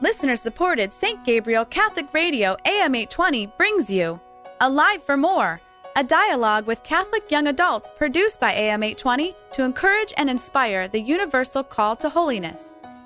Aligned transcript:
Listener 0.00 0.36
supported 0.36 0.94
St. 0.94 1.24
Gabriel 1.24 1.64
Catholic 1.64 2.14
Radio 2.14 2.56
AM 2.64 2.94
820 2.94 3.46
brings 3.58 3.90
you 3.90 4.20
Alive 4.60 5.02
for 5.02 5.16
More, 5.16 5.60
a 5.96 6.04
dialogue 6.04 6.68
with 6.68 6.84
Catholic 6.84 7.28
young 7.32 7.48
adults 7.48 7.90
produced 7.96 8.38
by 8.38 8.52
AM 8.52 8.84
820 8.84 9.34
to 9.50 9.64
encourage 9.64 10.14
and 10.16 10.30
inspire 10.30 10.86
the 10.86 11.00
universal 11.00 11.64
call 11.64 11.96
to 11.96 12.08
holiness. 12.08 12.60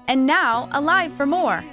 And 0.07 0.27
now, 0.27 0.69
Alive 0.73 1.15
for 1.15 1.25
More. 1.25 1.65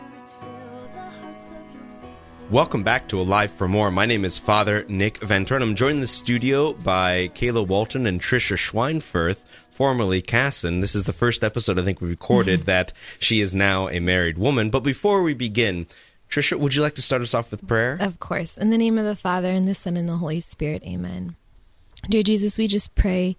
Welcome 2.50 2.84
back 2.84 3.10
to 3.10 3.20
Alive 3.20 3.52
for 3.52 3.68
More. 3.68 3.92
My 3.92 4.06
name 4.06 4.24
is 4.24 4.40
Father 4.40 4.86
Nick 4.88 5.18
Van 5.18 5.46
I'm 5.50 5.76
joined 5.76 5.96
in 5.96 6.02
the 6.02 6.08
studio 6.08 6.72
by 6.72 7.30
Kayla 7.36 7.68
Walton 7.68 8.08
and 8.08 8.22
Trisha 8.22 8.56
Schweinfurth, 8.56 9.44
formerly 9.80 10.22
Casson. 10.22 10.82
This 10.82 10.94
is 10.94 11.06
the 11.06 11.14
first 11.14 11.42
episode 11.42 11.80
I 11.80 11.86
think 11.86 12.02
we 12.02 12.10
recorded 12.10 12.60
mm-hmm. 12.60 12.66
that 12.66 12.92
she 13.18 13.40
is 13.40 13.56
now 13.56 13.88
a 13.88 14.02
married 14.02 14.38
woman. 14.38 14.70
But 14.70 14.82
before 14.82 15.22
we 15.22 15.34
begin, 15.34 15.88
Trisha, 16.30 16.60
would 16.60 16.76
you 16.76 16.82
like 16.82 16.96
to 16.96 17.02
start 17.02 17.22
us 17.22 17.34
off 17.34 17.50
with 17.50 17.66
prayer? 17.66 17.98
Of 18.02 18.20
course. 18.20 18.58
In 18.58 18.72
the 18.72 18.78
name 18.78 18.98
of 18.98 19.06
the 19.06 19.16
Father, 19.16 19.48
and 19.48 19.66
the 19.70 19.74
Son, 19.74 19.96
and 19.96 20.10
the 20.10 20.18
Holy 20.18 20.42
Spirit. 20.42 20.84
Amen. 20.84 21.38
Dear 22.10 22.24
Jesus, 22.24 22.58
we 22.58 22.68
just 22.68 22.94
pray 22.94 23.38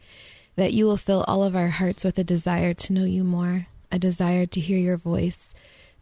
that 0.56 0.72
you 0.72 0.86
will 0.86 0.96
fill 0.96 1.26
all 1.28 1.44
of 1.44 1.54
our 1.54 1.68
hearts 1.68 2.04
with 2.04 2.18
a 2.18 2.24
desire 2.24 2.72
to 2.72 2.92
know 2.94 3.04
you 3.04 3.22
more, 3.22 3.66
a 3.92 3.98
desire 3.98 4.46
to 4.46 4.60
hear 4.60 4.78
your 4.78 4.96
voice 4.96 5.52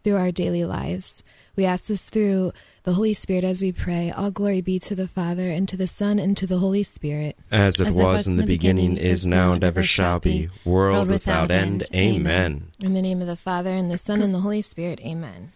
through 0.05 0.15
our 0.15 0.31
daily 0.31 0.63
lives. 0.63 1.21
We 1.59 1.65
ask 1.65 1.87
this 1.87 2.09
through 2.09 2.53
the 2.83 2.93
Holy 2.93 3.13
Spirit 3.13 3.43
as 3.43 3.61
we 3.61 3.73
pray. 3.73 4.11
All 4.11 4.31
glory 4.31 4.61
be 4.61 4.79
to 4.79 4.95
the 4.95 5.09
Father, 5.09 5.49
and 5.49 5.67
to 5.67 5.75
the 5.75 5.87
Son, 5.87 6.17
and 6.17 6.37
to 6.37 6.47
the 6.47 6.59
Holy 6.59 6.83
Spirit. 6.83 7.37
As 7.51 7.81
it, 7.81 7.87
as 7.87 7.93
was, 7.95 8.01
it 8.01 8.07
was 8.07 8.27
in 8.27 8.37
the 8.37 8.45
beginning, 8.45 8.91
beginning 8.91 9.11
is 9.11 9.25
now, 9.25 9.51
and 9.51 9.61
ever 9.61 9.83
shall 9.83 10.21
be, 10.21 10.47
world, 10.63 10.93
world 10.93 11.07
without, 11.09 11.49
without 11.49 11.51
end. 11.51 11.83
end. 11.91 12.15
Amen. 12.15 12.71
In 12.79 12.93
the 12.93 13.01
name 13.01 13.19
of 13.19 13.27
the 13.27 13.35
Father, 13.35 13.71
and 13.71 13.91
the 13.91 13.97
Son, 13.97 14.21
and 14.21 14.33
the 14.33 14.39
Holy 14.39 14.61
Spirit. 14.61 15.01
Amen. 15.01 15.51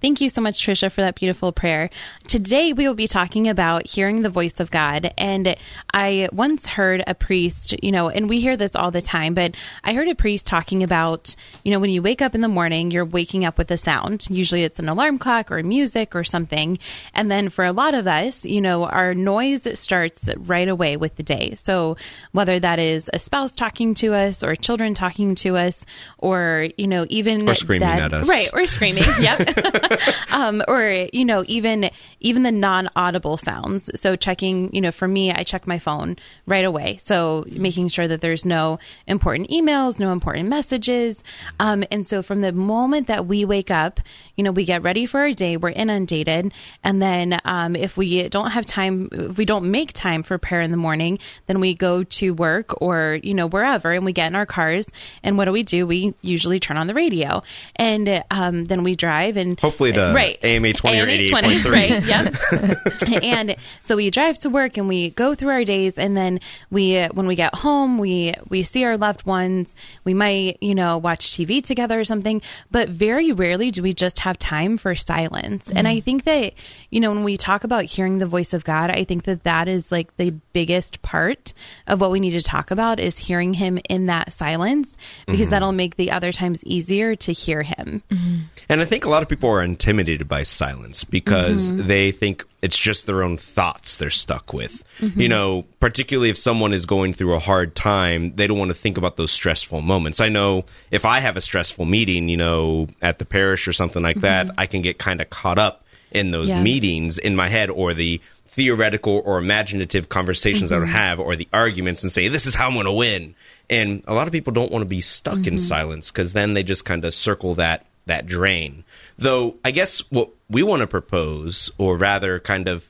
Thank 0.00 0.20
you 0.20 0.28
so 0.28 0.40
much, 0.40 0.64
Trisha, 0.64 0.92
for 0.92 1.00
that 1.00 1.16
beautiful 1.16 1.50
prayer. 1.50 1.90
Today, 2.28 2.72
we 2.72 2.86
will 2.86 2.94
be 2.94 3.08
talking 3.08 3.48
about 3.48 3.84
hearing 3.84 4.22
the 4.22 4.28
voice 4.28 4.60
of 4.60 4.70
God. 4.70 5.12
And 5.18 5.56
I 5.92 6.28
once 6.30 6.66
heard 6.66 7.02
a 7.04 7.16
priest, 7.16 7.74
you 7.82 7.90
know, 7.90 8.08
and 8.08 8.28
we 8.28 8.40
hear 8.40 8.56
this 8.56 8.76
all 8.76 8.92
the 8.92 9.02
time, 9.02 9.34
but 9.34 9.56
I 9.82 9.94
heard 9.94 10.06
a 10.06 10.14
priest 10.14 10.46
talking 10.46 10.84
about, 10.84 11.34
you 11.64 11.72
know, 11.72 11.80
when 11.80 11.90
you 11.90 12.00
wake 12.00 12.22
up 12.22 12.36
in 12.36 12.42
the 12.42 12.48
morning, 12.48 12.92
you're 12.92 13.04
waking 13.04 13.44
up 13.44 13.58
with 13.58 13.72
a 13.72 13.76
sound. 13.76 14.28
Usually 14.30 14.62
it's 14.62 14.78
an 14.78 14.88
alarm 14.88 15.18
clock 15.18 15.50
or 15.50 15.60
music 15.64 16.14
or 16.14 16.22
something. 16.22 16.78
And 17.12 17.28
then 17.28 17.48
for 17.48 17.64
a 17.64 17.72
lot 17.72 17.94
of 17.94 18.06
us, 18.06 18.44
you 18.44 18.60
know, 18.60 18.84
our 18.84 19.14
noise 19.14 19.66
starts 19.76 20.30
right 20.36 20.68
away 20.68 20.96
with 20.96 21.16
the 21.16 21.24
day. 21.24 21.56
So 21.56 21.96
whether 22.30 22.60
that 22.60 22.78
is 22.78 23.10
a 23.12 23.18
spouse 23.18 23.50
talking 23.50 23.94
to 23.94 24.14
us 24.14 24.44
or 24.44 24.54
children 24.54 24.94
talking 24.94 25.34
to 25.36 25.56
us 25.56 25.84
or, 26.18 26.68
you 26.76 26.86
know, 26.86 27.04
even 27.08 27.48
or 27.48 27.54
screaming 27.54 27.88
that, 27.88 28.00
at 28.00 28.14
us. 28.14 28.28
Right. 28.28 28.48
Or 28.52 28.64
screaming. 28.68 29.02
yep. 29.20 29.38
um, 30.32 30.62
or 30.68 31.08
you 31.12 31.24
know, 31.24 31.44
even 31.46 31.90
even 32.20 32.42
the 32.42 32.52
non-audible 32.52 33.36
sounds. 33.36 33.90
So 33.94 34.16
checking, 34.16 34.74
you 34.74 34.80
know, 34.80 34.92
for 34.92 35.08
me, 35.08 35.32
I 35.32 35.42
check 35.42 35.66
my 35.66 35.78
phone 35.78 36.16
right 36.46 36.64
away. 36.64 36.98
So 37.04 37.44
making 37.50 37.88
sure 37.88 38.08
that 38.08 38.20
there's 38.20 38.44
no 38.44 38.78
important 39.06 39.50
emails, 39.50 39.98
no 39.98 40.12
important 40.12 40.48
messages, 40.48 41.22
um, 41.60 41.84
and 41.90 42.06
so 42.06 42.22
from 42.22 42.40
the 42.40 42.52
moment 42.52 43.06
that 43.06 43.26
we 43.26 43.44
wake 43.44 43.70
up, 43.70 44.00
you 44.36 44.44
know, 44.44 44.50
we 44.50 44.64
get 44.64 44.82
ready 44.82 45.06
for 45.06 45.20
our 45.20 45.32
day, 45.32 45.56
we're 45.56 45.70
inundated, 45.70 46.52
and 46.84 47.02
then 47.02 47.38
um, 47.44 47.76
if 47.76 47.96
we 47.96 48.28
don't 48.28 48.50
have 48.50 48.66
time, 48.66 49.08
if 49.12 49.38
we 49.38 49.44
don't 49.44 49.70
make 49.70 49.92
time 49.92 50.22
for 50.22 50.38
prayer 50.38 50.60
in 50.60 50.70
the 50.70 50.76
morning, 50.76 51.18
then 51.46 51.60
we 51.60 51.74
go 51.74 52.04
to 52.04 52.34
work 52.34 52.80
or 52.80 53.18
you 53.22 53.34
know 53.34 53.46
wherever, 53.46 53.92
and 53.92 54.04
we 54.04 54.12
get 54.12 54.26
in 54.26 54.34
our 54.34 54.46
cars, 54.46 54.86
and 55.22 55.36
what 55.36 55.46
do 55.46 55.52
we 55.52 55.62
do? 55.62 55.86
We 55.86 56.14
usually 56.22 56.60
turn 56.60 56.76
on 56.76 56.86
the 56.86 56.94
radio, 56.94 57.42
and 57.76 58.24
um, 58.30 58.64
then 58.66 58.82
we 58.82 58.94
drive 58.94 59.36
and 59.36 59.58
hopefully 59.58 59.77
hopefully 59.78 59.92
to 59.92 60.12
right. 60.14 60.38
AM 60.42 60.64
820 60.64 61.00
or 61.00 61.06
88.3. 61.06 61.72
Right, 61.72 62.04
yep. 62.04 63.22
and 63.22 63.56
so 63.80 63.96
we 63.96 64.10
drive 64.10 64.38
to 64.40 64.50
work 64.50 64.76
and 64.76 64.88
we 64.88 65.10
go 65.10 65.34
through 65.34 65.50
our 65.50 65.64
days 65.64 65.94
and 65.96 66.16
then 66.16 66.40
we 66.70 67.04
when 67.06 67.26
we 67.26 67.34
get 67.34 67.54
home, 67.54 67.98
we 67.98 68.34
we 68.48 68.62
see 68.62 68.84
our 68.84 68.96
loved 68.96 69.26
ones, 69.26 69.74
we 70.04 70.14
might, 70.14 70.58
you 70.60 70.74
know, 70.74 70.98
watch 70.98 71.30
TV 71.30 71.62
together 71.62 71.98
or 72.00 72.04
something, 72.04 72.42
but 72.70 72.88
very 72.88 73.32
rarely 73.32 73.70
do 73.70 73.82
we 73.82 73.92
just 73.92 74.18
have 74.20 74.38
time 74.38 74.76
for 74.76 74.94
silence. 74.94 75.68
Mm. 75.68 75.76
And 75.76 75.88
I 75.88 76.00
think 76.00 76.24
that, 76.24 76.54
you 76.90 77.00
know, 77.00 77.10
when 77.10 77.24
we 77.24 77.36
talk 77.36 77.64
about 77.64 77.84
hearing 77.84 78.18
the 78.18 78.26
voice 78.26 78.52
of 78.52 78.64
God, 78.64 78.90
I 78.90 79.04
think 79.04 79.24
that 79.24 79.44
that 79.44 79.68
is 79.68 79.92
like 79.92 80.16
the 80.16 80.30
biggest 80.52 81.02
part 81.02 81.52
of 81.86 82.00
what 82.00 82.10
we 82.10 82.20
need 82.20 82.32
to 82.32 82.42
talk 82.42 82.70
about 82.70 82.98
is 82.98 83.16
hearing 83.16 83.54
him 83.54 83.78
in 83.88 84.06
that 84.06 84.32
silence 84.32 84.96
because 85.26 85.42
mm-hmm. 85.42 85.50
that'll 85.50 85.72
make 85.72 85.96
the 85.96 86.10
other 86.10 86.32
times 86.32 86.64
easier 86.64 87.14
to 87.16 87.32
hear 87.32 87.62
him. 87.62 88.02
Mm-hmm. 88.10 88.38
And 88.68 88.80
I 88.80 88.84
think 88.84 89.04
a 89.04 89.08
lot 89.08 89.22
of 89.22 89.28
people 89.28 89.50
are 89.50 89.67
intimidated 89.68 90.28
by 90.28 90.42
silence 90.42 91.04
because 91.04 91.72
mm-hmm. 91.72 91.86
they 91.86 92.10
think 92.10 92.44
it's 92.62 92.76
just 92.76 93.06
their 93.06 93.22
own 93.22 93.36
thoughts 93.36 93.96
they're 93.96 94.10
stuck 94.10 94.52
with. 94.52 94.82
Mm-hmm. 94.98 95.20
You 95.20 95.28
know, 95.28 95.64
particularly 95.80 96.30
if 96.30 96.38
someone 96.38 96.72
is 96.72 96.86
going 96.86 97.12
through 97.12 97.34
a 97.34 97.38
hard 97.38 97.74
time, 97.74 98.34
they 98.34 98.46
don't 98.46 98.58
want 98.58 98.70
to 98.70 98.74
think 98.74 98.98
about 98.98 99.16
those 99.16 99.30
stressful 99.30 99.80
moments. 99.80 100.20
I 100.20 100.28
know 100.28 100.64
if 100.90 101.04
I 101.04 101.20
have 101.20 101.36
a 101.36 101.40
stressful 101.40 101.84
meeting, 101.84 102.28
you 102.28 102.36
know, 102.36 102.88
at 103.02 103.18
the 103.18 103.24
parish 103.24 103.68
or 103.68 103.72
something 103.72 104.02
like 104.02 104.16
mm-hmm. 104.16 104.48
that, 104.48 104.54
I 104.58 104.66
can 104.66 104.82
get 104.82 104.98
kind 104.98 105.20
of 105.20 105.30
caught 105.30 105.58
up 105.58 105.84
in 106.10 106.30
those 106.30 106.48
yeah. 106.48 106.62
meetings 106.62 107.18
in 107.18 107.36
my 107.36 107.48
head 107.48 107.70
or 107.70 107.94
the 107.94 108.20
theoretical 108.46 109.22
or 109.24 109.38
imaginative 109.38 110.08
conversations 110.08 110.70
mm-hmm. 110.70 110.74
I 110.74 110.78
would 110.78 110.88
have 110.88 111.20
or 111.20 111.36
the 111.36 111.48
arguments 111.52 112.02
and 112.02 112.10
say, 112.10 112.28
this 112.28 112.46
is 112.46 112.54
how 112.54 112.66
I'm 112.66 112.74
going 112.74 112.86
to 112.86 112.92
win. 112.92 113.34
And 113.70 114.02
a 114.08 114.14
lot 114.14 114.26
of 114.26 114.32
people 114.32 114.52
don't 114.52 114.72
want 114.72 114.82
to 114.82 114.88
be 114.88 115.00
stuck 115.00 115.34
in 115.34 115.42
mm-hmm. 115.42 115.56
silence 115.58 116.10
because 116.10 116.32
then 116.32 116.54
they 116.54 116.62
just 116.62 116.84
kind 116.84 117.04
of 117.04 117.14
circle 117.14 117.54
that 117.56 117.86
that 118.08 118.26
drain. 118.26 118.84
Though 119.16 119.56
I 119.64 119.70
guess 119.70 120.00
what 120.10 120.30
we 120.50 120.62
want 120.62 120.80
to 120.80 120.86
propose, 120.86 121.70
or 121.78 121.96
rather 121.96 122.40
kind 122.40 122.68
of, 122.68 122.88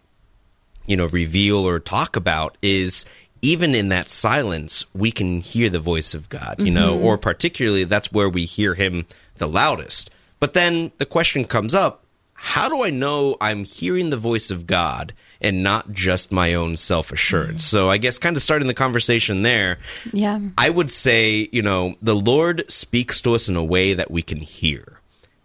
you 0.87 0.97
know, 0.97 1.07
reveal 1.07 1.69
or 1.69 1.79
talk 1.79 2.17
about 2.17 2.57
is 2.63 3.05
even 3.43 3.75
in 3.75 3.91
that 3.91 4.09
silence, 4.09 4.85
we 4.95 5.13
can 5.13 5.41
hear 5.41 5.71
the 5.71 5.79
voice 5.79 6.15
of 6.15 6.29
God, 6.29 6.57
you 6.59 6.67
mm-hmm. 6.67 6.75
know, 6.75 6.99
or 6.99 7.19
particularly 7.19 7.85
that's 7.85 8.13
where 8.13 8.29
we 8.29 8.45
hear 8.45 8.75
him 8.75 9.07
the 9.37 9.49
loudest. 9.49 10.11
But 10.41 10.55
then 10.55 10.93
the 10.99 11.07
question 11.07 11.45
comes 11.45 11.75
up 11.75 12.05
how 12.41 12.69
do 12.69 12.85
I 12.85 12.91
know 12.91 13.37
I'm 13.41 13.65
hearing 13.65 14.11
the 14.11 14.17
voice 14.17 14.53
of 14.53 14.65
God 14.65 15.13
and 15.41 15.65
not 15.65 15.91
just 15.91 16.31
my 16.31 16.55
own 16.55 16.77
self 16.77 17.11
assurance? 17.11 17.67
Mm. 17.67 17.69
So 17.69 17.91
I 17.91 17.99
guess 17.99 18.17
kind 18.19 18.37
of 18.37 18.43
starting 18.45 18.69
the 18.69 18.75
conversation 18.75 19.43
there. 19.43 19.79
Yeah. 20.13 20.39
I 20.57 20.71
would 20.71 20.93
say, 20.93 21.49
you 21.51 21.63
know, 21.63 21.97
the 22.01 22.15
Lord 22.15 22.71
speaks 22.71 23.21
to 23.23 23.35
us 23.35 23.49
in 23.49 23.57
a 23.57 23.65
way 23.65 23.95
that 23.95 24.13
we 24.13 24.23
can 24.23 24.39
hear. 24.39 24.98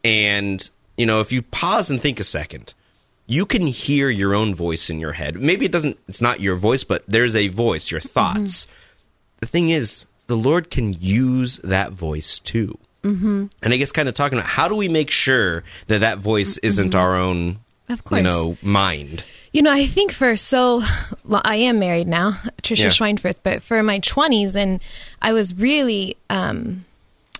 And, 0.03 0.69
you 0.97 1.05
know, 1.05 1.21
if 1.21 1.31
you 1.31 1.41
pause 1.41 1.89
and 1.89 2.01
think 2.01 2.19
a 2.19 2.23
second, 2.23 2.73
you 3.25 3.45
can 3.45 3.65
hear 3.67 4.09
your 4.09 4.35
own 4.35 4.53
voice 4.53 4.89
in 4.89 4.99
your 4.99 5.13
head. 5.13 5.35
Maybe 5.35 5.65
it 5.65 5.71
doesn't, 5.71 5.97
it's 6.07 6.21
not 6.21 6.39
your 6.39 6.55
voice, 6.55 6.83
but 6.83 7.03
there's 7.07 7.35
a 7.35 7.47
voice, 7.47 7.89
your 7.89 8.01
thoughts. 8.01 8.65
Mm-hmm. 8.65 8.71
The 9.39 9.47
thing 9.47 9.69
is, 9.69 10.05
the 10.27 10.37
Lord 10.37 10.69
can 10.69 10.93
use 10.93 11.57
that 11.63 11.91
voice 11.91 12.39
too. 12.39 12.77
Mm-hmm. 13.03 13.47
And 13.61 13.73
I 13.73 13.77
guess 13.77 13.91
kind 13.91 14.07
of 14.07 14.15
talking 14.15 14.37
about 14.37 14.49
how 14.49 14.67
do 14.67 14.75
we 14.75 14.87
make 14.87 15.09
sure 15.09 15.63
that 15.87 15.99
that 15.99 16.17
voice 16.19 16.55
mm-hmm. 16.55 16.67
isn't 16.67 16.95
our 16.95 17.17
own, 17.17 17.59
of 17.89 18.03
course. 18.03 18.19
you 18.19 18.23
know, 18.23 18.57
mind. 18.61 19.23
You 19.51 19.61
know, 19.61 19.71
I 19.71 19.85
think 19.85 20.11
for 20.11 20.35
so, 20.35 20.83
well, 21.25 21.41
I 21.43 21.55
am 21.55 21.79
married 21.79 22.07
now, 22.07 22.31
Trisha 22.61 22.83
yeah. 22.83 22.87
Schweinfurth, 22.87 23.37
but 23.43 23.61
for 23.61 23.81
my 23.83 23.99
20s, 23.99 24.55
and 24.55 24.79
I 25.21 25.33
was 25.33 25.53
really, 25.53 26.17
um, 26.29 26.85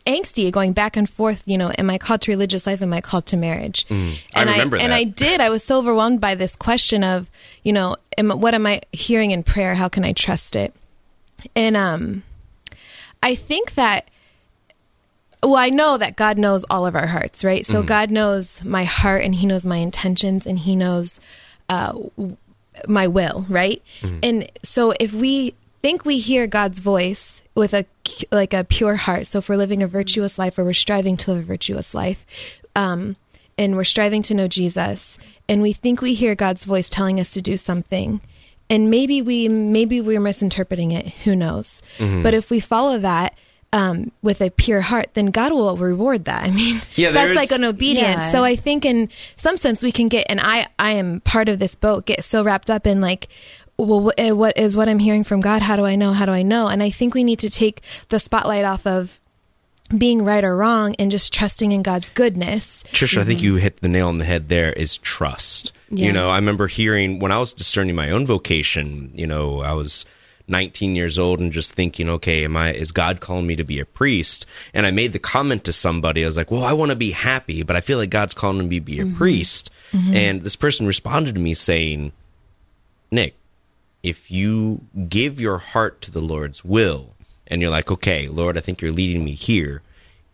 angsty 0.06 0.52
going 0.52 0.74
back 0.74 0.98
and 0.98 1.10
forth. 1.10 1.44
You 1.46 1.58
know, 1.58 1.72
am 1.78 1.90
I 1.90 1.98
called 1.98 2.22
to 2.22 2.32
religious 2.32 2.68
life? 2.68 2.82
Am 2.82 2.94
I 2.94 3.02
called 3.02 3.26
to 3.28 3.38
marriage? 3.38 3.88
Mm, 3.88 4.18
and 4.36 4.50
I 4.50 4.54
remember 4.54 4.78
I, 4.78 4.80
that. 4.80 4.84
And 4.86 4.94
I 4.94 5.04
did. 5.04 5.42
I 5.42 5.50
was 5.50 5.64
so 5.64 5.78
overwhelmed 5.78 6.22
by 6.22 6.36
this 6.36 6.56
question 6.56 7.04
of, 7.04 7.30
you 7.64 7.74
know, 7.74 7.96
am, 8.18 8.30
what 8.30 8.54
am 8.54 8.66
I 8.66 8.82
hearing 8.92 9.32
in 9.32 9.44
prayer? 9.44 9.76
How 9.76 9.90
can 9.90 10.04
I 10.04 10.14
trust 10.14 10.56
it? 10.56 10.74
And 11.56 11.76
um, 11.76 12.24
I 13.22 13.36
think 13.36 13.76
that 13.76 14.10
well, 15.44 15.58
I 15.58 15.70
know 15.70 15.98
that 15.98 16.16
God 16.16 16.38
knows 16.38 16.64
all 16.70 16.86
of 16.86 16.96
our 16.96 17.08
hearts, 17.08 17.44
right? 17.44 17.66
So 17.66 17.84
mm 17.84 17.86
God 17.86 18.12
knows 18.12 18.64
my 18.64 18.86
heart 18.86 19.24
and 19.24 19.36
He 19.36 19.46
knows 19.46 19.66
my 19.66 19.76
intentions 19.78 20.48
and 20.48 20.58
He 20.58 20.76
knows 20.76 21.20
uh, 21.68 21.94
my 22.88 23.08
will, 23.08 23.46
right? 23.50 23.82
mm 24.02 24.20
And 24.24 24.50
so 24.64 24.94
if 25.00 25.12
we 25.12 25.54
think 25.84 26.06
we 26.06 26.18
hear 26.18 26.48
God's 26.48 26.80
voice 26.80 27.42
with 27.54 27.74
a 27.74 27.86
like 28.32 28.54
a 28.54 28.64
pure 28.64 28.96
heart. 28.96 29.28
So 29.28 29.40
if 29.40 29.50
we're 29.50 29.58
living 29.58 29.84
a 29.84 29.88
virtuous 29.88 30.40
life 30.40 30.58
or 30.58 30.64
we're 30.64 30.74
striving 30.74 31.18
to 31.18 31.32
live 31.34 31.44
a 31.44 31.46
virtuous 31.46 31.94
life, 31.94 32.26
um, 32.76 33.18
and 33.58 33.76
we're 33.76 33.84
striving 33.84 34.24
to 34.24 34.34
know 34.34 34.48
Jesus, 34.48 35.20
and 35.48 35.62
we 35.62 35.74
think 35.74 36.02
we 36.02 36.14
hear 36.14 36.36
God's 36.36 36.64
voice 36.64 36.88
telling 36.88 37.20
us 37.20 37.32
to 37.32 37.42
do 37.42 37.58
something, 37.58 38.22
and 38.70 38.90
maybe 38.90 39.22
we 39.22 39.50
maybe 39.50 40.00
we're 40.00 40.22
misinterpreting 40.22 40.92
it. 40.92 41.10
Who 41.26 41.36
knows? 41.36 41.82
Mm-hmm. 41.98 42.24
But 42.24 42.34
if 42.34 42.50
we 42.50 42.60
follow 42.60 42.98
that. 43.00 43.36
Um, 43.76 44.12
with 44.22 44.40
a 44.40 44.52
pure 44.52 44.82
heart, 44.82 45.10
then 45.16 45.32
God 45.32 45.52
will 45.52 45.76
reward 45.78 46.26
that. 46.26 46.44
I 46.44 46.52
mean, 46.52 46.80
yeah, 46.96 47.10
that's 47.10 47.36
like 47.36 47.50
an 47.50 47.64
obedience. 47.64 48.26
Yeah. 48.26 48.32
So 48.32 48.44
I 48.44 48.56
think 48.56 48.86
in 48.86 49.10
some 49.36 49.58
sense 49.58 49.82
we 49.82 49.92
can 49.92 50.10
get, 50.10 50.28
and 50.30 50.40
I, 50.40 50.68
I 50.78 50.92
am 50.92 51.22
part 51.22 51.50
of 51.50 51.58
this 51.58 51.74
boat, 51.74 52.06
get 52.06 52.24
so 52.24 52.44
wrapped 52.44 52.70
up 52.70 52.86
in 52.86 53.02
like, 53.02 53.30
well, 53.78 54.12
eh, 54.18 54.32
what 54.32 54.58
is 54.58 54.78
what 54.78 54.88
I'm 54.88 55.00
hearing 55.00 55.24
from 55.24 55.42
God? 55.42 55.62
How 55.62 55.76
do 55.76 55.86
I 55.86 55.96
know? 55.96 56.14
How 56.14 56.26
do 56.26 56.32
I 56.32 56.44
know? 56.44 56.68
And 56.68 56.84
I 56.84 56.90
think 56.90 57.14
we 57.14 57.24
need 57.24 57.40
to 57.40 57.50
take 57.50 57.82
the 58.10 58.20
spotlight 58.20 58.66
off 58.66 58.86
of 58.86 59.20
being 59.98 60.24
right 60.24 60.44
or 60.44 60.56
wrong 60.56 60.96
and 60.98 61.12
just 61.12 61.34
trusting 61.34 61.72
in 61.72 61.84
God's 61.84 62.10
goodness. 62.12 62.84
Trisha, 62.92 63.20
I 63.20 63.24
think 63.26 63.40
mm-hmm. 63.40 63.46
you 63.46 63.56
hit 63.56 63.82
the 63.82 63.90
nail 63.90 64.08
on 64.08 64.18
the 64.18 64.26
head 64.26 64.50
there 64.50 64.72
is 64.72 64.98
trust. 64.98 65.72
Yeah. 65.90 66.08
You 66.08 66.14
know, 66.14 66.30
I 66.30 66.36
remember 66.38 66.68
hearing 66.68 67.20
when 67.20 67.32
I 67.32 67.38
was 67.38 67.54
discerning 67.54 67.96
my 67.96 68.12
own 68.12 68.26
vocation, 68.26 69.12
you 69.14 69.28
know, 69.28 69.62
I 69.62 69.74
was 69.74 70.06
19 70.48 70.96
years 70.96 71.20
old 71.20 71.40
and 71.40 71.52
just 71.52 71.74
thinking, 71.74 72.10
okay, 72.10 72.44
am 72.44 72.58
I 72.58 72.74
is 72.74 72.92
God 72.92 73.22
calling 73.22 73.48
me 73.48 73.56
to 73.56 73.64
be 73.64 73.80
a 73.80 73.86
priest? 73.86 74.46
And 74.74 74.86
I 74.86 74.92
made 74.92 75.14
the 75.14 75.20
comment 75.20 75.66
to 75.66 75.74
somebody, 75.74 76.24
I 76.24 76.28
was 76.28 76.38
like, 76.38 76.52
well, 76.52 76.64
I 76.64 76.74
want 76.74 76.92
to 76.92 76.96
be 76.96 77.12
happy, 77.12 77.64
but 77.64 77.76
I 77.76 77.82
feel 77.82 77.98
like 77.98 78.10
God's 78.10 78.34
calling 78.34 78.68
me 78.68 78.80
to 78.80 78.86
be 78.86 79.00
a 79.00 79.04
mm-hmm. 79.04 79.18
priest. 79.18 79.70
Mm-hmm. 79.92 80.14
And 80.16 80.42
this 80.42 80.56
person 80.56 80.88
responded 80.88 81.36
to 81.36 81.42
me 81.42 81.54
saying, 81.54 82.12
Nick, 83.12 83.36
if 84.04 84.30
you 84.30 84.82
give 85.08 85.40
your 85.40 85.58
heart 85.58 86.02
to 86.02 86.12
the 86.12 86.22
Lord's 86.22 86.64
will 86.64 87.16
and 87.48 87.62
you're 87.62 87.72
like, 87.72 87.90
okay, 87.90 88.28
Lord, 88.28 88.58
I 88.58 88.62
think 88.62 88.82
you're 88.82 88.92
leading 88.92 89.24
me 89.24 89.34
here, 89.34 89.82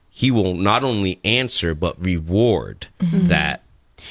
he 0.09 0.31
will 0.31 0.55
not 0.55 0.83
only 0.83 1.19
answer 1.23 1.75
but 1.75 2.01
reward 2.03 2.87
that 2.99 3.63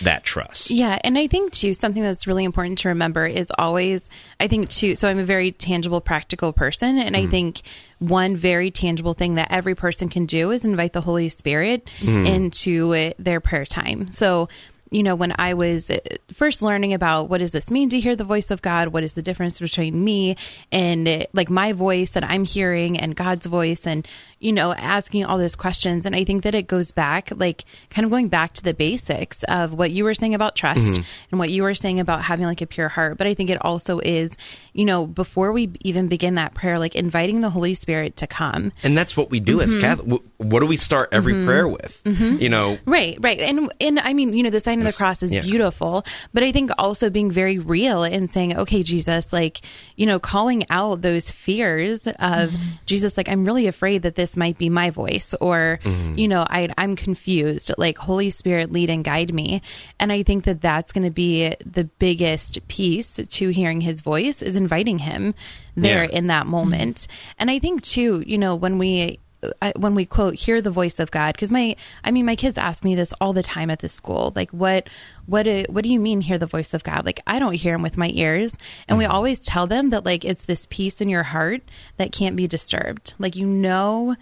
that 0.02 0.22
trust. 0.22 0.70
Yeah, 0.70 0.99
and 1.02 1.19
I 1.19 1.26
think 1.26 1.50
too 1.50 1.75
something 1.75 2.02
that's 2.02 2.26
really 2.26 2.44
important 2.44 2.78
to 2.78 2.88
remember 2.88 3.26
is 3.26 3.46
always 3.58 4.08
I 4.38 4.46
think 4.46 4.69
too 4.69 4.96
so 4.96 5.08
I'm 5.08 5.19
a 5.19 5.25
very 5.25 5.50
tangible 5.50 6.00
practical 6.00 6.52
person 6.52 6.99
and 6.99 7.16
I 7.16 7.26
think 7.26 7.62
one 7.99 8.37
very 8.37 8.70
tangible 8.70 9.14
thing 9.14 9.37
that 9.37 9.49
every 9.50 9.75
person 9.75 10.08
can 10.08 10.26
do 10.26 10.50
is 10.50 10.64
invite 10.64 10.93
the 10.93 11.00
Holy 11.00 11.28
Spirit 11.31 11.88
into 12.02 12.94
uh, 12.94 13.10
their 13.19 13.40
prayer 13.40 13.66
time. 13.66 14.10
So 14.10 14.49
you 14.90 15.02
know, 15.02 15.14
when 15.14 15.35
I 15.38 15.55
was 15.55 15.90
uh, 15.90 15.99
first 16.32 16.62
learning 16.62 16.94
about 16.94 17.29
what 17.29 17.38
does 17.38 17.50
this 17.50 17.70
mean 17.70 17.90
to 17.90 18.00
hear 18.00 18.17
the 18.17 18.25
voice 18.25 18.50
of 18.50 18.62
God, 18.62 18.88
what 18.88 19.02
is 19.02 19.14
the 19.14 19.23
difference 19.23 19.58
between 19.58 20.02
me 20.02 20.37
and 20.73 21.08
uh, 21.08 21.25
like 21.32 21.50
my 21.50 21.73
voice 21.73 22.12
that 22.12 22.25
I'm 22.25 22.44
hearing 22.44 22.99
and 22.99 23.14
God's 23.14 23.46
voice, 23.46 23.87
and 23.87 24.06
you 24.40 24.52
know, 24.52 24.73
asking 24.73 25.25
all 25.25 25.37
those 25.38 25.56
questions. 25.56 26.06
And 26.06 26.14
I 26.14 26.25
think 26.25 26.44
that 26.44 26.55
it 26.55 26.69
goes 26.69 26.93
back, 26.93 27.31
like, 27.35 27.64
kind 27.90 28.05
of 28.05 28.11
going 28.11 28.29
back 28.29 28.52
to 28.55 28.62
the 28.62 28.73
basics 28.73 29.43
of 29.44 29.75
what 29.75 29.90
you 29.90 30.05
were 30.05 30.14
saying 30.14 30.35
about 30.35 30.55
trust 30.55 30.87
and 31.31 31.38
what 31.41 31.50
you 31.50 31.64
were 31.64 31.75
saying 31.75 31.99
about 31.99 32.23
having 32.23 32.46
like 32.46 32.61
a 32.61 32.67
pure 32.67 32.88
heart. 32.88 33.19
But 33.19 33.26
I 33.26 33.34
think 33.34 33.50
it 33.50 33.58
also 33.64 33.99
is, 33.99 34.31
you 34.73 34.84
know, 34.84 35.06
before 35.06 35.52
we 35.52 35.70
even 35.81 36.06
begin 36.06 36.37
that 36.37 36.55
prayer, 36.55 36.79
like 36.79 36.94
inviting 36.94 37.41
the 37.41 37.50
Holy 37.50 37.75
Spirit 37.75 38.17
to 38.19 38.26
come. 38.26 38.73
And 38.84 38.96
that's 38.96 39.17
what 39.17 39.31
we 39.31 39.41
do 39.41 39.61
as 39.61 39.75
Catholic. 39.75 40.23
What 40.37 40.61
do 40.61 40.67
we 40.67 40.76
start 40.76 41.08
every 41.12 41.44
prayer 41.44 41.67
with? 41.67 42.00
You 42.05 42.49
know, 42.49 42.79
Right, 42.87 43.19
right. 43.20 43.41
And 43.41 43.73
and 43.81 43.99
I 43.99 44.12
mean, 44.12 44.34
you 44.34 44.43
know, 44.43 44.50
the 44.50 44.61
sign 44.61 44.78
of 44.81 44.87
the 44.87 44.93
cross 44.93 45.23
is 45.23 45.33
yeah. 45.33 45.41
beautiful, 45.41 46.05
but 46.33 46.43
I 46.43 46.53
think 46.53 46.71
also 46.79 47.11
being 47.11 47.31
very 47.31 47.59
real 47.59 48.03
and 48.03 48.31
saying, 48.31 48.57
okay, 48.57 48.83
Jesus, 48.83 49.33
like, 49.33 49.61
you 49.97 50.07
know, 50.07 50.19
calling 50.19 50.65
out 50.71 51.03
those 51.03 51.31
fears 51.31 52.07
of 52.07 52.51
mm-hmm. 52.51 52.69
Jesus, 52.87 53.17
like, 53.17 53.29
I'm 53.29 53.45
really 53.45 53.67
afraid 53.67 54.03
that 54.03 54.15
this 54.15 54.37
might 54.37 54.59
be 54.59 54.69
my 54.69 54.91
voice, 54.91 55.35
or, 55.41 55.81
mm-hmm. 55.83 56.19
you 56.19 56.29
know, 56.29 56.47
I, 56.49 56.69
I'm 56.79 56.97
confused. 56.97 57.71
Like, 57.79 57.99
Holy 57.99 58.31
Spirit, 58.31 58.73
lead 58.73 58.91
and 58.91 59.05
guide 59.05 59.33
me. 59.33 59.63
And 60.01 60.13
I 60.13 60.23
think 60.23 60.45
that 60.45 60.61
that's 60.61 60.93
going 60.93 61.05
to 61.05 61.11
be 61.11 61.55
the 61.65 61.85
biggest 61.85 62.67
piece 62.69 63.19
to 63.29 63.49
hearing 63.49 63.81
his 63.81 64.01
voice 64.01 64.43
is 64.43 64.57
inviting 64.57 64.99
him 64.99 65.35
there 65.77 66.05
Yeah. 66.05 66.19
in 66.19 66.27
that 66.29 66.43
mm-hmm. 66.43 66.51
moment. 66.51 67.07
And 67.39 67.51
I 67.51 67.59
think 67.59 67.83
too, 67.83 68.23
you 68.27 68.39
know, 68.39 68.55
when 68.55 68.79
we 68.79 69.21
I, 69.62 69.73
when 69.76 69.94
we 69.94 70.05
quote 70.05 70.35
hear 70.35 70.61
the 70.61 70.70
voice 70.70 70.99
of 70.99 71.11
God 71.11 71.35
because 71.35 71.52
my 71.52 71.76
I 72.02 72.11
mean 72.11 72.26
my 72.26 72.35
kids 72.35 72.58
ask 72.58 72.82
me 72.82 72.96
this 72.96 73.14
all 73.20 73.32
the 73.32 73.43
time 73.43 73.70
at 73.70 73.79
the 73.79 73.88
school 73.88 74.32
like 74.35 74.50
what 74.50 74.88
what 75.29 75.43
do, 75.43 75.64
what 75.69 75.85
do 75.85 75.90
you 75.90 76.00
mean 76.00 76.23
hear 76.23 76.38
the 76.38 76.46
voice 76.46 76.73
of 76.73 76.82
God? 76.82 77.05
Like 77.05 77.20
I 77.26 77.38
don't 77.38 77.52
hear 77.52 77.75
him 77.75 77.82
with 77.82 77.99
my 77.99 78.11
ears. 78.14 78.56
And 78.88 78.96
we 78.96 79.05
mm-hmm. 79.05 79.12
always 79.12 79.40
tell 79.40 79.67
them 79.67 79.90
that 79.90 80.06
like 80.06 80.25
it's 80.25 80.46
this 80.46 80.67
peace 80.70 81.02
in 81.02 81.11
your 81.11 81.23
heart 81.23 81.61
that 81.99 82.12
can't 82.12 82.35
be 82.35 82.46
disturbed. 82.46 83.12
Like 83.19 83.37
you 83.37 83.46
know 83.46 84.17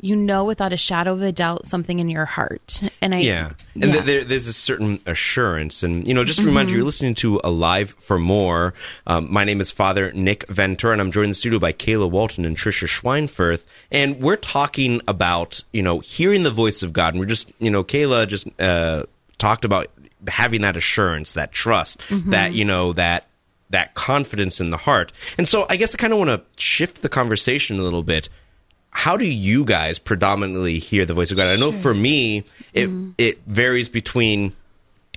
you 0.00 0.14
know 0.14 0.44
without 0.44 0.72
a 0.72 0.76
shadow 0.76 1.12
of 1.12 1.22
a 1.22 1.32
doubt 1.32 1.66
something 1.66 1.98
in 1.98 2.08
your 2.08 2.24
heart. 2.24 2.80
And 3.02 3.14
I 3.14 3.18
Yeah, 3.18 3.52
and 3.74 3.84
yeah. 3.84 3.92
th- 3.92 4.04
there, 4.04 4.24
there's 4.24 4.46
a 4.46 4.52
certain 4.52 5.00
assurance, 5.06 5.82
and 5.82 6.06
you 6.06 6.14
know, 6.14 6.24
just 6.24 6.40
to 6.40 6.46
remind 6.46 6.70
you, 6.70 6.76
you're 6.76 6.84
listening 6.84 7.14
to 7.16 7.40
Alive 7.42 7.94
for 7.98 8.18
More. 8.18 8.74
Um, 9.06 9.32
my 9.32 9.44
name 9.44 9.60
is 9.60 9.70
Father 9.70 10.12
Nick 10.12 10.46
Venter, 10.48 10.92
and 10.92 11.00
I'm 11.00 11.10
joined 11.10 11.24
in 11.24 11.30
the 11.30 11.34
studio 11.34 11.58
by 11.58 11.72
Kayla 11.72 12.10
Walton 12.10 12.44
and 12.44 12.56
Trisha 12.56 12.86
Schweinfurth, 12.86 13.64
and 13.90 14.20
we're 14.20 14.36
talking 14.36 15.00
about 15.08 15.64
you 15.72 15.82
know 15.82 15.98
hearing 15.98 16.44
the 16.44 16.50
voice 16.50 16.82
of 16.82 16.92
God, 16.92 17.14
and 17.14 17.20
we're 17.20 17.26
just 17.26 17.50
you 17.58 17.70
know 17.70 17.82
Kayla 17.82 18.28
just 18.28 18.48
uh, 18.60 19.04
talked 19.38 19.64
about 19.64 19.88
having 20.26 20.62
that 20.62 20.76
assurance, 20.76 21.32
that 21.32 21.52
trust, 21.52 22.00
that 22.26 22.52
you 22.52 22.64
know 22.64 22.92
that 22.92 23.26
that 23.70 23.94
confidence 23.94 24.60
in 24.60 24.70
the 24.70 24.76
heart, 24.76 25.12
and 25.36 25.48
so 25.48 25.66
I 25.68 25.76
guess 25.76 25.94
I 25.94 25.98
kind 25.98 26.12
of 26.12 26.18
want 26.18 26.30
to 26.30 26.42
shift 26.60 27.02
the 27.02 27.08
conversation 27.08 27.80
a 27.80 27.82
little 27.82 28.04
bit 28.04 28.28
how 28.98 29.16
do 29.16 29.24
you 29.24 29.64
guys 29.64 30.00
predominantly 30.00 30.80
hear 30.80 31.04
the 31.04 31.14
voice 31.14 31.30
of 31.30 31.36
God? 31.36 31.46
I 31.46 31.54
know 31.54 31.70
for 31.70 31.94
me, 31.94 32.38
it 32.74 32.88
mm-hmm. 32.88 33.10
it 33.16 33.40
varies 33.46 33.88
between 33.88 34.54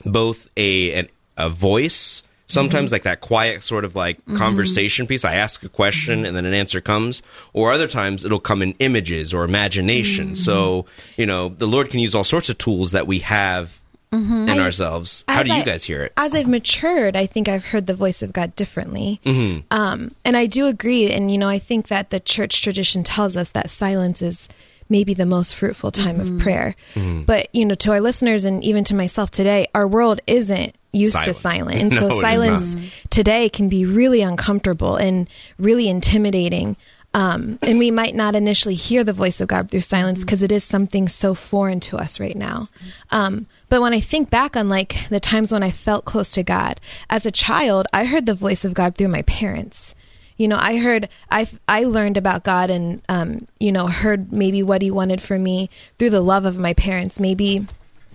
both 0.06 0.48
a 0.56 0.94
an, 0.94 1.08
a 1.36 1.50
voice, 1.50 2.22
sometimes 2.46 2.90
mm-hmm. 2.90 2.94
like 2.94 3.04
that 3.04 3.22
quiet 3.22 3.64
sort 3.64 3.84
of 3.84 3.96
like 3.96 4.20
mm-hmm. 4.20 4.38
conversation 4.38 5.08
piece. 5.08 5.26
I 5.26 5.38
ask 5.38 5.64
a 5.64 5.68
question 5.68 6.28
and 6.28 6.36
then 6.36 6.46
an 6.46 6.54
answer 6.54 6.80
comes, 6.80 7.24
or 7.54 7.72
other 7.72 7.88
times 7.88 8.24
it'll 8.24 8.40
come 8.40 8.62
in 8.62 8.74
images 8.78 9.34
or 9.34 9.46
imagination. 9.46 10.36
So 10.36 10.86
you 11.18 11.26
know, 11.26 11.50
the 11.50 11.68
Lord 11.68 11.90
can 11.90 12.00
use 12.00 12.14
all 12.14 12.24
sorts 12.24 12.50
of 12.50 12.60
tools 12.60 12.92
that 12.92 13.08
we 13.08 13.18
have 13.20 13.81
in 14.12 14.50
ourselves. 14.60 15.24
How 15.28 15.40
As 15.42 15.48
do 15.48 15.54
you 15.54 15.62
I- 15.62 15.66
guys 15.66 15.84
hear 15.84 16.04
it? 16.04 16.14
As 16.18 16.36
I've 16.36 16.48
matured, 16.48 17.16
I 17.16 17.26
think 17.26 17.48
I've 17.48 17.64
heard 17.66 17.88
the 17.88 17.94
voice 17.94 18.22
of 18.22 18.34
God 18.34 18.56
differently. 18.56 19.22
Mm-hmm. 19.26 19.60
Um, 19.72 20.12
and 20.26 20.36
I 20.36 20.46
do 20.48 20.68
agree. 20.68 21.10
And, 21.10 21.32
you 21.32 21.38
know, 21.38 21.48
I 21.50 21.60
think 21.60 21.88
that 21.88 22.10
the 22.10 22.20
church 22.20 22.62
tradition 22.62 23.04
tells 23.04 23.38
us 23.38 23.52
that 23.52 23.70
silence 23.70 24.22
is 24.22 24.50
maybe 24.90 25.14
the 25.14 25.26
most 25.26 25.56
fruitful 25.56 25.92
time 25.92 26.20
of 26.20 26.40
prayer. 26.40 26.76
Mm-hmm. 26.96 27.22
But, 27.24 27.48
you 27.56 27.64
know, 27.64 27.76
to 27.76 27.92
our 27.94 28.02
listeners 28.02 28.44
and 28.44 28.62
even 28.66 28.84
to 28.86 28.96
myself 28.96 29.32
today, 29.32 29.68
our 29.74 29.88
world 29.88 30.20
isn't 30.28 30.76
used 30.92 31.14
Silence. 31.14 31.28
to 31.38 31.42
silence. 31.42 31.82
And 31.82 31.92
No, 31.92 32.10
so 32.10 32.22
silence 32.22 32.76
today 33.10 33.48
can 33.48 33.70
be 33.70 33.86
really 33.86 34.22
uncomfortable 34.22 34.98
and 34.98 35.30
really 35.58 35.88
intimidating. 35.88 36.76
Um, 37.14 37.60
and 37.62 37.78
we 37.78 37.92
might 37.92 38.16
not 38.16 38.36
initially 38.36 38.76
hear 38.76 39.04
the 39.04 39.12
voice 39.12 39.42
of 39.42 39.50
God 39.50 39.70
through 39.70 39.82
silence 39.82 40.22
because 40.22 40.42
it 40.44 40.52
is 40.52 40.64
something 40.64 41.10
so 41.10 41.34
foreign 41.34 41.82
to 41.82 41.98
us 41.98 42.20
right 42.20 42.36
now. 42.36 42.70
Um, 43.10 43.48
but 43.68 43.82
when 43.82 43.94
I 43.94 44.00
think 44.00 44.30
back 44.30 44.56
on 44.56 44.70
like 44.70 45.10
the 45.10 45.20
times 45.20 45.52
when 45.52 45.64
I 45.64 45.72
felt 45.72 46.06
close 46.06 46.32
to 46.34 46.44
God 46.44 46.80
as 47.10 47.26
a 47.26 47.32
child, 47.32 47.88
I 47.92 48.06
heard 48.06 48.26
the 48.26 48.34
voice 48.34 48.64
of 48.64 48.74
God 48.74 48.96
through 48.96 49.10
my 49.10 49.24
parents. 49.24 49.94
You 50.38 50.48
know, 50.48 50.58
I 50.60 50.78
heard, 50.78 51.10
I, 51.30 51.48
I 51.68 51.84
learned 51.84 52.18
about 52.18 52.44
God 52.44 52.70
and, 52.70 53.02
um, 53.10 53.46
you 53.60 53.72
know, 53.72 53.88
heard 53.88 54.32
maybe 54.32 54.64
what 54.64 54.82
He 54.82 54.90
wanted 54.90 55.22
for 55.22 55.38
me 55.38 55.70
through 56.00 56.12
the 56.12 56.22
love 56.22 56.46
of 56.46 56.58
my 56.58 56.74
parents. 56.74 57.20
Maybe 57.20 57.68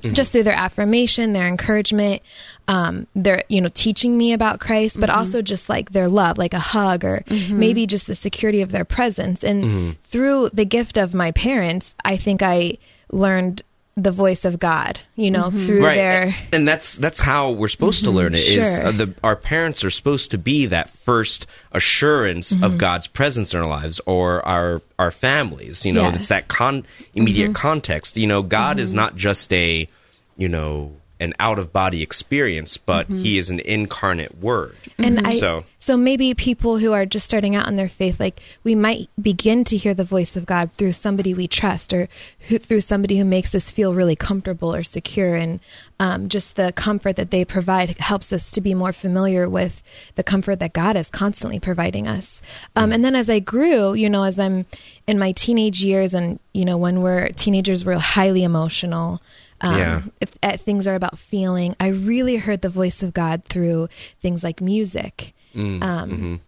Mm-hmm. 0.02 0.12
just 0.12 0.32
through 0.32 0.42
their 0.42 0.58
affirmation, 0.58 1.32
their 1.32 1.48
encouragement, 1.48 2.20
um, 2.68 3.06
their 3.14 3.42
you 3.48 3.62
know 3.62 3.70
teaching 3.72 4.16
me 4.16 4.34
about 4.34 4.60
Christ, 4.60 5.00
but 5.00 5.08
mm-hmm. 5.08 5.18
also 5.18 5.40
just 5.40 5.70
like 5.70 5.92
their 5.92 6.08
love, 6.08 6.36
like 6.36 6.52
a 6.52 6.58
hug, 6.58 7.02
or 7.02 7.24
mm-hmm. 7.26 7.58
maybe 7.58 7.86
just 7.86 8.06
the 8.06 8.14
security 8.14 8.60
of 8.60 8.72
their 8.72 8.84
presence. 8.84 9.42
And 9.42 10.02
through 10.04 10.50
the 10.52 10.66
gift 10.66 10.98
of 10.98 11.14
my 11.14 11.30
parents, 11.30 11.94
I 12.04 12.18
think 12.18 12.42
I 12.42 12.76
learned 13.10 13.62
the 13.96 14.10
voice 14.10 14.44
of 14.44 14.58
God. 14.58 15.00
You 15.16 15.30
know, 15.30 15.44
mm-hmm. 15.44 15.66
through 15.66 15.82
their 15.82 16.34
and 16.52 16.68
that's 16.68 16.96
that's 16.96 17.18
how 17.18 17.50
we're 17.50 17.68
supposed 17.68 18.04
to 18.04 18.10
learn 18.10 18.34
it. 18.34 18.38
Is 18.40 18.74
Sure. 18.76 18.86
uh, 18.86 18.92
the 18.92 19.14
our 19.24 19.36
parents 19.36 19.84
are 19.84 19.90
supposed 19.90 20.30
to 20.32 20.38
be 20.38 20.66
that 20.66 20.90
first 20.90 21.46
assurance 21.72 22.52
of 22.52 22.58
mm-hmm. 22.58 22.76
God's 22.76 23.06
presence 23.06 23.54
in 23.54 23.60
our 23.60 23.68
lives, 23.68 24.00
or 24.06 24.46
our 24.46 24.82
our 24.98 25.10
families. 25.10 25.86
You 25.86 25.92
know, 25.92 26.02
Yeah. 26.02 26.16
it's 26.16 26.28
that 26.28 26.48
con 26.48 26.86
immediate 27.14 27.46
mm-hmm. 27.46 27.54
context. 27.54 28.16
You 28.16 28.26
know, 28.26 28.42
God 28.42 28.78
is 28.78 28.92
not 28.92 29.16
just 29.16 29.52
a 29.52 29.88
you 30.36 30.48
know 30.48 30.96
an 31.18 31.32
out 31.40 31.58
of 31.58 31.72
body 31.72 32.02
experience, 32.02 32.76
but 32.76 33.06
He 33.06 33.38
is 33.38 33.48
an 33.48 33.60
incarnate 33.60 34.38
Word. 34.38 34.76
And 34.98 35.26
I 35.26 35.38
So- 35.86 35.96
maybe 35.96 36.34
people 36.34 36.78
who 36.78 36.92
are 36.92 37.06
just 37.06 37.26
starting 37.26 37.56
out 37.56 37.68
in 37.68 37.76
their 37.76 37.88
faith, 37.88 38.20
like 38.20 38.40
we 38.64 38.74
might 38.74 39.08
begin 39.20 39.64
to 39.64 39.76
hear 39.76 39.94
the 39.94 40.04
voice 40.04 40.36
of 40.36 40.46
God 40.46 40.70
through 40.76 40.92
somebody 40.92 41.32
we 41.34 41.48
trust, 41.48 41.92
or 41.92 42.08
who, 42.48 42.58
through 42.58 42.80
somebody 42.82 43.18
who 43.18 43.24
makes 43.24 43.54
us 43.54 43.70
feel 43.70 43.94
really 43.94 44.16
comfortable 44.16 44.74
or 44.74 44.82
secure, 44.84 45.36
and 45.36 45.60
um, 45.98 46.28
just 46.28 46.56
the 46.56 46.72
comfort 46.72 47.16
that 47.16 47.30
they 47.30 47.44
provide 47.44 47.98
helps 47.98 48.32
us 48.32 48.50
to 48.52 48.60
be 48.60 48.74
more 48.74 48.92
familiar 48.92 49.48
with 49.48 49.82
the 50.16 50.22
comfort 50.22 50.56
that 50.60 50.72
God 50.72 50.96
is 50.96 51.08
constantly 51.10 51.58
providing 51.58 52.06
us. 52.06 52.42
Um, 52.76 52.92
and 52.92 53.04
then 53.04 53.14
as 53.16 53.30
I 53.30 53.38
grew, 53.38 53.94
you 53.94 54.10
know, 54.10 54.24
as 54.24 54.38
I'm 54.38 54.66
in 55.06 55.18
my 55.18 55.32
teenage 55.32 55.82
years, 55.82 56.14
and 56.14 56.38
you 56.52 56.64
know, 56.64 56.76
when 56.76 57.00
we're 57.00 57.28
teenagers, 57.30 57.84
we're 57.84 57.98
highly 57.98 58.42
emotional 58.44 59.20
um, 59.60 59.78
Yeah. 59.78 60.02
if, 60.20 60.30
uh, 60.42 60.56
things 60.58 60.86
are 60.86 60.94
about 60.94 61.18
feeling. 61.18 61.74
I 61.80 61.88
really 61.88 62.36
heard 62.36 62.60
the 62.60 62.68
voice 62.68 63.02
of 63.02 63.14
God 63.14 63.42
through 63.48 63.88
things 64.20 64.44
like 64.44 64.60
music. 64.60 65.32
Um, 65.82 66.40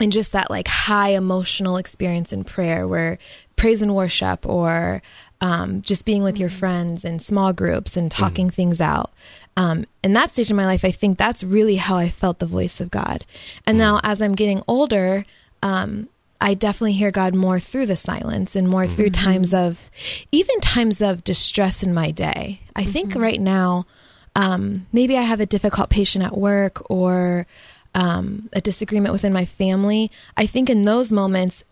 And 0.00 0.10
just 0.10 0.32
that 0.32 0.50
like 0.50 0.68
high 0.68 1.10
emotional 1.10 1.76
experience 1.76 2.32
in 2.32 2.44
prayer 2.44 2.88
where 2.88 3.18
praise 3.56 3.82
and 3.82 3.94
worship 3.94 4.46
or 4.46 5.02
um, 5.40 5.82
just 5.82 6.04
being 6.04 6.22
with 6.22 6.38
your 6.38 6.48
friends 6.48 7.04
in 7.04 7.18
small 7.18 7.52
groups 7.52 7.96
and 7.96 8.10
talking 8.10 8.48
things 8.50 8.80
out. 8.80 9.12
Um, 9.56 9.84
in 10.02 10.14
that 10.14 10.32
stage 10.32 10.50
of 10.50 10.56
my 10.56 10.64
life, 10.66 10.84
I 10.84 10.92
think 10.92 11.18
that's 11.18 11.44
really 11.44 11.76
how 11.76 11.96
I 11.98 12.08
felt 12.08 12.38
the 12.38 12.46
voice 12.46 12.80
of 12.80 12.90
God. 12.90 13.24
And 13.66 13.76
now 13.76 14.00
as 14.02 14.22
I'm 14.22 14.34
getting 14.34 14.62
older, 14.66 15.26
um, 15.62 16.08
I 16.40 16.54
definitely 16.54 16.94
hear 16.94 17.10
God 17.10 17.34
more 17.34 17.60
through 17.60 17.86
the 17.86 17.96
silence 17.96 18.56
and 18.56 18.68
more 18.68 18.86
through 18.86 19.10
times 19.10 19.52
of, 19.52 19.90
even 20.32 20.58
times 20.60 21.00
of 21.02 21.22
distress 21.22 21.82
in 21.82 21.92
my 21.94 22.10
day. 22.10 22.60
I 22.74 22.84
think 22.84 23.14
right 23.14 23.40
now, 23.40 23.86
um, 24.34 24.86
maybe 24.92 25.18
I 25.18 25.22
have 25.22 25.40
a 25.40 25.46
difficult 25.46 25.90
patient 25.90 26.24
at 26.24 26.36
work 26.36 26.90
or 26.90 27.46
um, 27.94 28.48
a 28.52 28.60
disagreement 28.60 29.12
within 29.12 29.32
my 29.32 29.44
family. 29.44 30.10
I 30.36 30.46
think 30.46 30.70
in 30.70 30.82
those 30.82 31.12
moments 31.12 31.64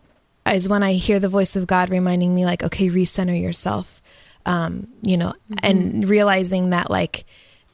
is 0.51 0.69
when 0.69 0.83
I 0.83 0.95
hear 0.95 1.19
the 1.21 1.29
voice 1.29 1.57
of 1.57 1.67
God 1.67 1.91
reminding 1.91 2.35
me, 2.35 2.45
like, 2.45 2.63
okay, 2.63 2.89
recenter 2.89 3.41
yourself, 3.41 4.03
um, 4.47 4.89
you 5.03 5.17
know, 5.17 5.35
and 5.63 6.09
realizing 6.09 6.71
that, 6.71 6.91
like, 6.91 7.25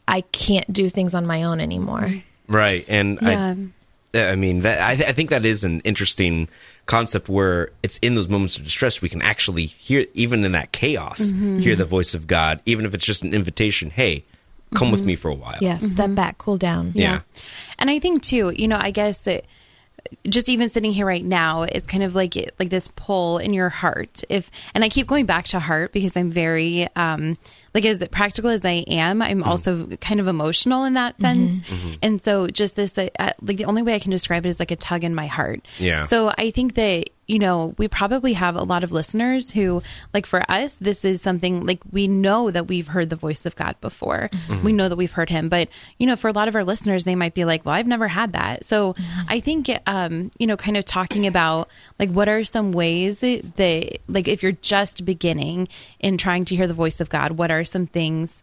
I 0.09 0.21
can't 0.21 0.71
do 0.73 0.89
things 0.89 1.15
on 1.15 1.27
my 1.27 1.45
own 1.45 1.61
anymore. 1.61 2.23
Right, 2.49 2.85
and 2.89 3.19
Yeah. 3.23 3.55
I, 4.15 4.31
I 4.31 4.37
mean, 4.37 4.61
that 4.63 4.81
I, 4.81 4.93
I 5.09 5.13
think 5.13 5.31
that 5.31 5.45
is 5.45 5.65
an 5.65 5.81
interesting 5.81 6.49
concept 6.87 7.29
where 7.29 7.71
it's 7.83 7.99
in 7.99 8.15
those 8.15 8.29
moments 8.29 8.57
of 8.57 8.65
distress 8.65 9.03
we 9.03 9.09
can 9.09 9.21
actually 9.21 9.67
hear, 9.67 10.07
even 10.15 10.45
in 10.45 10.53
that 10.53 10.73
chaos, 10.73 11.21
Mm-hmm. 11.21 11.59
hear 11.59 11.77
the 11.77 11.85
voice 11.85 12.15
of 12.15 12.27
God, 12.27 12.61
even 12.67 12.87
if 12.87 12.95
it's 12.95 13.05
just 13.05 13.25
an 13.25 13.35
invitation. 13.35 13.91
Hey, 13.91 14.25
come 14.79 14.91
with 14.91 15.03
me 15.03 15.17
for 15.17 15.29
a 15.29 15.35
while. 15.35 15.59
Yeah, 15.61 15.79
step 15.79 16.15
back, 16.15 16.39
cool 16.39 16.59
down. 16.59 16.93
Yeah. 16.95 17.21
And 17.79 17.91
I 17.91 17.99
think 17.99 18.23
too, 18.23 18.53
you 18.55 18.69
know, 18.69 18.79
I 18.81 18.91
guess 18.91 19.27
it, 19.27 19.47
just 20.29 20.49
even 20.49 20.69
sitting 20.69 20.93
here 20.93 21.07
right 21.07 21.25
now, 21.25 21.63
it's 21.63 21.87
kind 21.87 22.03
of 22.03 22.15
like 22.15 22.37
like 22.59 22.71
this 22.71 22.89
pull 22.97 23.39
in 23.39 23.53
your 23.53 23.69
heart. 23.69 24.23
If 24.29 24.51
and 24.75 24.85
I 24.85 24.89
keep 24.89 25.07
going 25.07 25.27
back 25.27 25.47
to 25.49 25.61
heart 25.61 25.93
because 25.93 26.17
I'm 26.17 26.31
very 26.31 26.89
um 26.95 27.37
like 27.75 27.85
as 27.85 28.03
practical 28.11 28.51
as 28.51 28.65
I 28.65 28.85
am, 28.87 29.23
I'm 29.23 29.43
also 29.43 29.87
kind 29.97 30.21
of 30.21 30.29
emotional 30.29 30.85
in 30.85 30.95
that 30.95 31.21
sense. 31.21 31.61
And 32.03 32.23
so 32.23 32.47
just 32.47 32.77
this 32.77 32.97
uh, 32.99 33.09
uh, 33.19 33.33
like 33.43 33.57
the 33.57 33.65
only 33.65 33.83
way 33.83 33.95
I 33.95 33.99
can 33.99 34.11
describe 34.11 34.47
it 34.47 34.49
is 34.49 34.61
like 34.61 34.71
a 34.71 34.77
tug 34.77 35.05
in 35.05 35.15
my 35.15 35.27
heart. 35.27 35.67
Yeah. 35.79 36.03
So 36.05 36.33
I 36.37 36.51
think 36.51 36.75
that 36.75 37.11
you 37.27 37.39
know, 37.39 37.75
we 37.77 37.89
probably 37.89 38.35
have 38.35 38.55
a 38.55 38.63
lot 38.63 38.85
of 38.85 38.93
listeners 38.93 39.51
who, 39.51 39.83
like 40.15 40.27
for 40.27 40.43
us, 40.49 40.77
this 40.77 41.05
is 41.05 41.21
something 41.21 41.67
like 41.67 41.81
we 41.91 42.07
know 42.07 42.51
that 42.51 42.69
we've 42.69 42.89
heard 42.89 43.11
the 43.11 43.17
voice 43.17 43.45
of 43.45 43.57
God 43.57 43.75
before. 43.81 44.31
We 44.63 44.73
know 44.73 44.89
that 44.89 44.97
we've 44.97 45.13
heard 45.13 45.31
him. 45.31 45.49
But, 45.49 45.69
you 45.99 46.07
know, 46.07 46.15
for 46.15 46.29
a 46.29 46.33
lot 46.33 46.47
of 46.47 46.55
our 46.55 46.63
listeners, 46.63 47.05
they 47.05 47.17
might 47.17 47.35
be 47.35 47.45
like, 47.45 47.65
well, 47.65 47.75
I've 47.75 47.87
never 47.87 48.09
had 48.09 48.33
that. 48.35 48.65
So 48.65 48.95
I 49.29 49.41
think, 49.41 49.69
um, 49.87 50.31
you 50.39 50.47
know, 50.47 50.57
kind 50.57 50.77
of 50.77 50.85
talking 50.85 51.27
about 51.27 51.69
like 51.99 52.11
what 52.11 52.29
are 52.29 52.45
some 52.45 52.71
ways 52.73 53.21
that, 53.21 53.99
like, 54.07 54.29
if 54.29 54.43
you're 54.43 54.53
just 54.53 55.05
beginning 55.05 55.69
in 55.99 56.19
trying 56.19 56.45
to 56.47 56.57
hear 56.57 56.69
the 56.69 56.75
voice 56.75 57.01
of 57.01 57.09
God, 57.09 57.33
what 57.33 57.51
are 57.51 57.65
some 57.65 57.87
things 57.87 58.43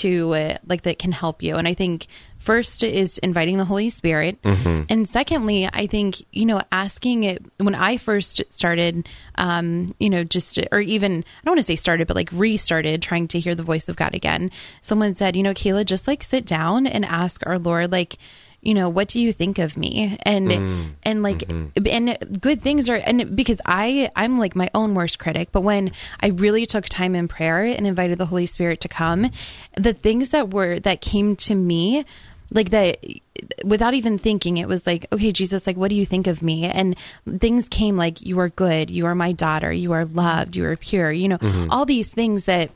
to 0.00 0.34
uh, 0.34 0.58
like 0.66 0.82
that 0.82 0.98
can 0.98 1.12
help 1.12 1.42
you. 1.42 1.56
And 1.56 1.66
i 1.68 1.74
think 1.74 2.06
first 2.38 2.82
is 2.82 3.16
inviting 3.18 3.56
the 3.56 3.64
holy 3.64 3.88
spirit. 3.88 4.38
And 4.44 5.08
secondly 5.08 5.68
i 5.72 5.86
think 5.86 6.16
you 6.30 6.44
know 6.44 6.60
asking 6.70 7.24
it 7.24 7.42
when 7.56 7.74
i 7.74 7.96
first 7.96 8.42
started 8.50 9.08
um 9.36 9.88
you 9.98 10.10
know 10.10 10.24
just 10.24 10.58
or 10.70 10.80
even 10.80 11.12
i 11.12 11.44
don't 11.44 11.52
want 11.52 11.58
to 11.58 11.62
say 11.62 11.76
started 11.76 12.06
but 12.06 12.16
like 12.16 12.28
restarted 12.32 13.00
trying 13.00 13.28
to 13.28 13.40
hear 13.40 13.54
the 13.54 13.62
voice 13.62 13.88
of 13.88 13.96
god 13.96 14.14
again 14.14 14.50
someone 14.82 15.14
said 15.14 15.36
you 15.36 15.42
know 15.42 15.54
kayla 15.54 15.84
just 15.86 16.06
like 16.06 16.22
sit 16.22 16.44
down 16.44 16.86
and 16.86 17.04
ask 17.04 17.46
our 17.46 17.58
lord 17.58 17.90
like 17.90 18.18
you 18.64 18.74
know 18.74 18.88
what 18.88 19.08
do 19.08 19.20
you 19.20 19.32
think 19.32 19.58
of 19.58 19.76
me? 19.76 20.16
And 20.22 20.48
mm. 20.48 20.90
and 21.02 21.22
like 21.22 21.38
mm-hmm. 21.38 21.86
and 21.86 22.40
good 22.40 22.62
things 22.62 22.88
are 22.88 22.96
and 22.96 23.36
because 23.36 23.60
i 23.66 24.10
i'm 24.16 24.38
like 24.38 24.56
my 24.56 24.70
own 24.74 24.94
worst 24.94 25.18
critic 25.18 25.48
but 25.52 25.62
when 25.62 25.92
i 26.20 26.28
really 26.28 26.66
took 26.66 26.86
time 26.86 27.14
in 27.14 27.28
prayer 27.28 27.64
and 27.64 27.86
invited 27.86 28.18
the 28.18 28.26
holy 28.26 28.46
spirit 28.46 28.80
to 28.80 28.88
come 28.88 29.30
the 29.76 29.92
things 29.92 30.30
that 30.30 30.50
were 30.50 30.78
that 30.80 31.00
came 31.00 31.36
to 31.36 31.54
me 31.54 32.04
like 32.50 32.70
that 32.70 32.98
without 33.64 33.94
even 33.94 34.18
thinking 34.18 34.56
it 34.56 34.68
was 34.68 34.86
like 34.86 35.06
okay 35.12 35.32
jesus 35.32 35.66
like 35.66 35.76
what 35.76 35.88
do 35.88 35.94
you 35.94 36.06
think 36.06 36.26
of 36.26 36.42
me? 36.42 36.64
And 36.64 36.96
things 37.38 37.68
came 37.68 37.96
like 37.96 38.20
you 38.22 38.38
are 38.40 38.48
good 38.48 38.90
you 38.90 39.06
are 39.06 39.14
my 39.14 39.32
daughter 39.32 39.72
you 39.72 39.92
are 39.92 40.04
loved 40.04 40.56
you 40.56 40.64
are 40.66 40.76
pure 40.76 41.10
you 41.10 41.28
know 41.28 41.38
mm-hmm. 41.38 41.70
all 41.70 41.84
these 41.84 42.10
things 42.10 42.44
that 42.44 42.70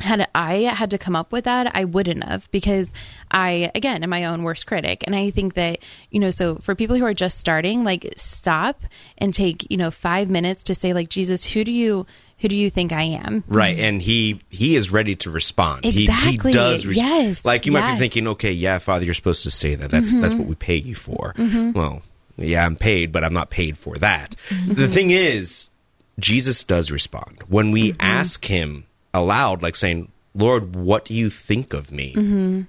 had 0.00 0.28
I 0.34 0.54
had 0.62 0.90
to 0.90 0.98
come 0.98 1.14
up 1.16 1.32
with 1.32 1.44
that, 1.44 1.70
I 1.74 1.84
wouldn't 1.84 2.24
have 2.24 2.50
because 2.50 2.92
I, 3.30 3.70
again, 3.74 4.02
am 4.02 4.10
my 4.10 4.24
own 4.24 4.42
worst 4.42 4.66
critic. 4.66 5.04
And 5.06 5.14
I 5.14 5.30
think 5.30 5.54
that, 5.54 5.78
you 6.10 6.20
know, 6.20 6.30
so 6.30 6.56
for 6.56 6.74
people 6.74 6.96
who 6.96 7.04
are 7.04 7.14
just 7.14 7.38
starting, 7.38 7.84
like 7.84 8.12
stop 8.16 8.82
and 9.18 9.32
take, 9.32 9.66
you 9.70 9.76
know, 9.76 9.90
five 9.90 10.28
minutes 10.30 10.64
to 10.64 10.74
say, 10.74 10.92
like, 10.92 11.08
Jesus, 11.08 11.44
who 11.44 11.64
do 11.64 11.72
you, 11.72 12.06
who 12.38 12.48
do 12.48 12.56
you 12.56 12.68
think 12.70 12.92
I 12.92 13.02
am? 13.02 13.44
Right, 13.48 13.78
and 13.78 14.02
he 14.02 14.40
he 14.50 14.76
is 14.76 14.90
ready 14.92 15.14
to 15.16 15.30
respond. 15.30 15.84
He, 15.84 16.06
he 16.06 16.36
does. 16.36 16.84
res- 16.86 16.96
Yes. 16.96 17.44
like 17.44 17.64
you 17.66 17.72
might. 17.72 17.80
Mm-hmm. 17.82 17.94
be 17.94 17.98
thinking, 18.00 18.28
okay, 18.28 18.52
yeah, 18.52 18.78
Father, 18.78 19.04
you're 19.04 19.14
supposed 19.14 19.44
to 19.44 19.50
say 19.50 19.74
that. 19.76 19.90
That's 19.90 20.14
that's 20.14 20.34
what 20.34 20.46
we 20.48 20.54
pay 20.54 20.76
you 20.76 20.94
for. 20.94 21.34
Well, 21.38 22.02
yeah, 22.36 22.66
I'm 22.66 22.76
paid, 22.76 23.12
but 23.12 23.22
I'm 23.24 23.32
not 23.32 23.50
paid 23.50 23.78
for 23.78 23.94
that. 23.98 24.34
Mm-hmm. 24.48 24.74
The 24.74 24.88
thing 24.88 25.10
is, 25.10 25.70
Jesus 26.18 26.64
does 26.64 26.90
respond 26.90 27.44
when 27.48 27.70
we 27.70 27.92
Mm-hmm. 27.92 28.00
ask 28.00 28.44
Him 28.44 28.84
aloud, 29.14 29.62
like 29.62 29.76
saying, 29.76 30.10
"Lord, 30.34 30.76
what 30.76 31.06
do 31.06 31.14
you 31.14 31.30
think 31.30 31.72
of 31.72 31.90
me?" 31.90 32.12
Mm-hmm. 32.14 32.62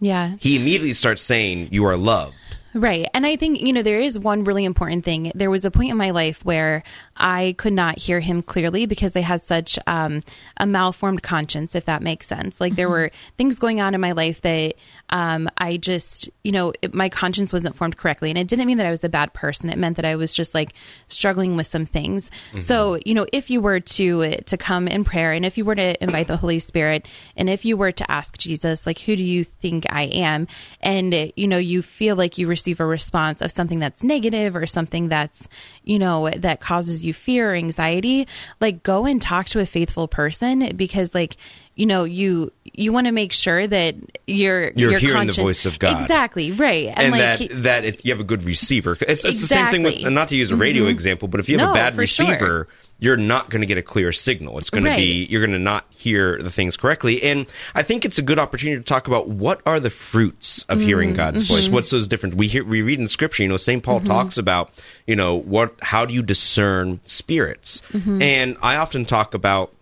Yeah. 0.00 0.34
He 0.40 0.56
immediately 0.56 0.94
starts 0.94 1.22
saying, 1.22 1.68
"You 1.70 1.84
are 1.84 1.96
loved." 1.96 2.34
Right. 2.74 3.08
And 3.12 3.26
I 3.26 3.36
think, 3.36 3.60
you 3.60 3.72
know, 3.72 3.82
there 3.82 4.00
is 4.00 4.18
one 4.18 4.44
really 4.44 4.64
important 4.64 5.04
thing. 5.04 5.30
There 5.34 5.50
was 5.50 5.64
a 5.64 5.70
point 5.70 5.90
in 5.90 5.96
my 5.96 6.10
life 6.10 6.42
where 6.44 6.82
I 7.22 7.54
could 7.56 7.72
not 7.72 7.98
hear 7.98 8.18
him 8.18 8.42
clearly 8.42 8.84
because 8.86 9.12
they 9.12 9.22
had 9.22 9.40
such 9.40 9.78
um, 9.86 10.20
a 10.56 10.66
malformed 10.66 11.22
conscience, 11.22 11.76
if 11.76 11.84
that 11.84 12.02
makes 12.02 12.26
sense. 12.26 12.60
Like 12.60 12.74
there 12.74 12.88
were 12.88 13.12
things 13.38 13.60
going 13.60 13.80
on 13.80 13.94
in 13.94 14.00
my 14.00 14.10
life 14.12 14.40
that 14.40 14.74
um, 15.10 15.48
I 15.56 15.76
just, 15.76 16.28
you 16.42 16.50
know, 16.50 16.72
it, 16.82 16.92
my 16.92 17.08
conscience 17.08 17.52
wasn't 17.52 17.76
formed 17.76 17.96
correctly. 17.96 18.30
And 18.30 18.38
it 18.38 18.48
didn't 18.48 18.66
mean 18.66 18.78
that 18.78 18.86
I 18.86 18.90
was 18.90 19.04
a 19.04 19.08
bad 19.08 19.32
person. 19.32 19.70
It 19.70 19.78
meant 19.78 19.96
that 19.96 20.04
I 20.04 20.16
was 20.16 20.32
just 20.32 20.52
like 20.52 20.74
struggling 21.06 21.56
with 21.56 21.68
some 21.68 21.86
things. 21.86 22.30
So, 22.60 22.98
you 23.06 23.14
know, 23.14 23.26
if 23.32 23.50
you 23.50 23.60
were 23.60 23.78
to 23.80 24.32
to 24.36 24.56
come 24.56 24.88
in 24.88 25.04
prayer 25.04 25.32
and 25.32 25.46
if 25.46 25.56
you 25.56 25.64
were 25.64 25.76
to 25.76 26.02
invite 26.02 26.26
the 26.26 26.36
Holy 26.36 26.58
Spirit 26.58 27.06
and 27.36 27.48
if 27.48 27.64
you 27.64 27.76
were 27.76 27.92
to 27.92 28.10
ask 28.10 28.36
Jesus, 28.36 28.84
like, 28.84 28.98
who 28.98 29.14
do 29.14 29.22
you 29.22 29.44
think 29.44 29.86
I 29.90 30.04
am? 30.04 30.48
And, 30.80 31.14
uh, 31.14 31.26
you 31.36 31.46
know, 31.46 31.58
you 31.58 31.82
feel 31.82 32.16
like 32.16 32.36
you 32.36 32.48
receive 32.48 32.80
a 32.80 32.86
response 32.86 33.40
of 33.40 33.52
something 33.52 33.78
that's 33.78 34.02
negative 34.02 34.56
or 34.56 34.66
something 34.66 35.08
that's, 35.08 35.48
you 35.84 36.00
know, 36.00 36.28
that 36.30 36.60
causes 36.60 37.04
you 37.04 37.11
fear 37.12 37.52
or 37.52 37.54
anxiety, 37.54 38.26
like 38.60 38.82
go 38.82 39.06
and 39.06 39.20
talk 39.20 39.46
to 39.46 39.60
a 39.60 39.66
faithful 39.66 40.08
person 40.08 40.76
because 40.76 41.14
like, 41.14 41.36
you 41.74 41.86
know, 41.86 42.04
you 42.04 42.52
you 42.64 42.92
want 42.92 43.06
to 43.06 43.12
make 43.12 43.32
sure 43.32 43.66
that 43.66 43.94
you're 44.26 44.70
You're 44.76 44.92
your 44.92 45.00
hearing 45.00 45.26
the 45.26 45.32
voice 45.32 45.64
of 45.66 45.78
God. 45.78 46.00
Exactly, 46.00 46.52
right. 46.52 46.86
And, 46.88 46.98
and 46.98 47.10
like 47.12 47.48
that 47.50 47.62
that 47.62 47.84
it, 47.84 48.04
you 48.04 48.12
have 48.12 48.20
a 48.20 48.24
good 48.24 48.44
receiver. 48.44 48.96
It's, 49.00 49.24
it's 49.24 49.40
the 49.40 49.46
same 49.46 49.68
thing 49.68 49.82
with 49.82 49.92
Exactly. 49.94 50.04
Mm-hmm. 50.06 50.14
not 50.14 50.28
to 50.28 50.36
use 50.36 50.50
a 50.52 50.56
radio 50.56 50.84
example, 50.86 51.28
but 51.28 51.40
if 51.40 51.48
you 51.48 51.58
have 51.58 51.66
No, 51.68 51.72
a 51.72 51.74
bad 51.74 51.94
for 51.94 52.06
sure. 52.06 52.26
receiver, 52.28 52.68
you're 52.98 53.16
not 53.16 53.50
going 53.50 53.62
to 53.62 53.66
get 53.66 53.78
a 53.78 53.82
clear 53.82 54.12
signal. 54.12 54.58
It's 54.58 54.70
going 54.70 54.84
to 54.84 54.94
be 54.94 55.24
you're 55.24 55.40
going 55.40 55.52
to 55.52 55.58
not 55.58 55.86
hear 55.90 56.38
the 56.40 56.50
things 56.50 56.76
correctly. 56.76 57.22
And 57.22 57.46
I 57.74 57.82
think 57.82 58.04
it's 58.04 58.18
a 58.18 58.22
good 58.22 58.38
opportunity 58.38 58.78
to 58.78 58.84
talk 58.84 59.08
about 59.08 59.28
what 59.28 59.60
are 59.66 59.80
the 59.80 59.90
fruits 59.90 60.64
of 60.68 60.78
Mm-hmm. 60.78 60.86
hearing 60.86 61.12
God's 61.14 61.42
voice. 61.44 61.68
What's 61.68 61.90
those 61.90 62.06
different? 62.06 62.34
We 62.36 62.48
hear 62.48 62.64
we 62.64 62.82
read 62.82 63.00
in 63.00 63.08
Scripture. 63.08 63.42
You 63.44 63.48
know, 63.48 63.56
Saint 63.56 63.82
Mm-hmm. 63.82 64.06
Paul 64.06 64.16
talks 64.16 64.36
about 64.38 64.70
you 65.06 65.16
know 65.16 65.36
what 65.36 65.74
how 65.82 66.04
do 66.06 66.12
you 66.14 66.22
discern 66.22 67.00
spirits, 67.02 67.82
Mm-hmm. 67.92 68.20
and 68.22 68.56
I 68.62 68.76
often 68.76 69.04
talk 69.04 69.34
about 69.34 69.72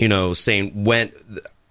you 0.00 0.08
know, 0.08 0.34
saying 0.34 0.84
when 0.84 1.12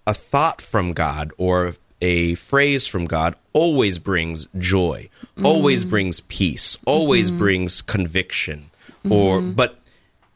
a 0.05 0.13
thought 0.13 0.61
from 0.61 0.93
God 0.93 1.31
or 1.37 1.75
a 2.01 2.35
phrase 2.35 2.87
from 2.87 3.05
God 3.05 3.35
always 3.53 3.97
brings 3.99 4.47
joy, 4.57 5.09
always 5.43 5.81
Mm-hmm. 5.81 5.89
brings 5.89 6.21
peace, 6.21 6.77
always 6.85 7.31
brings 7.31 7.81
conviction. 7.81 8.69
Or, 9.09 9.39
Mm-hmm. 9.39 9.53
but 9.53 9.79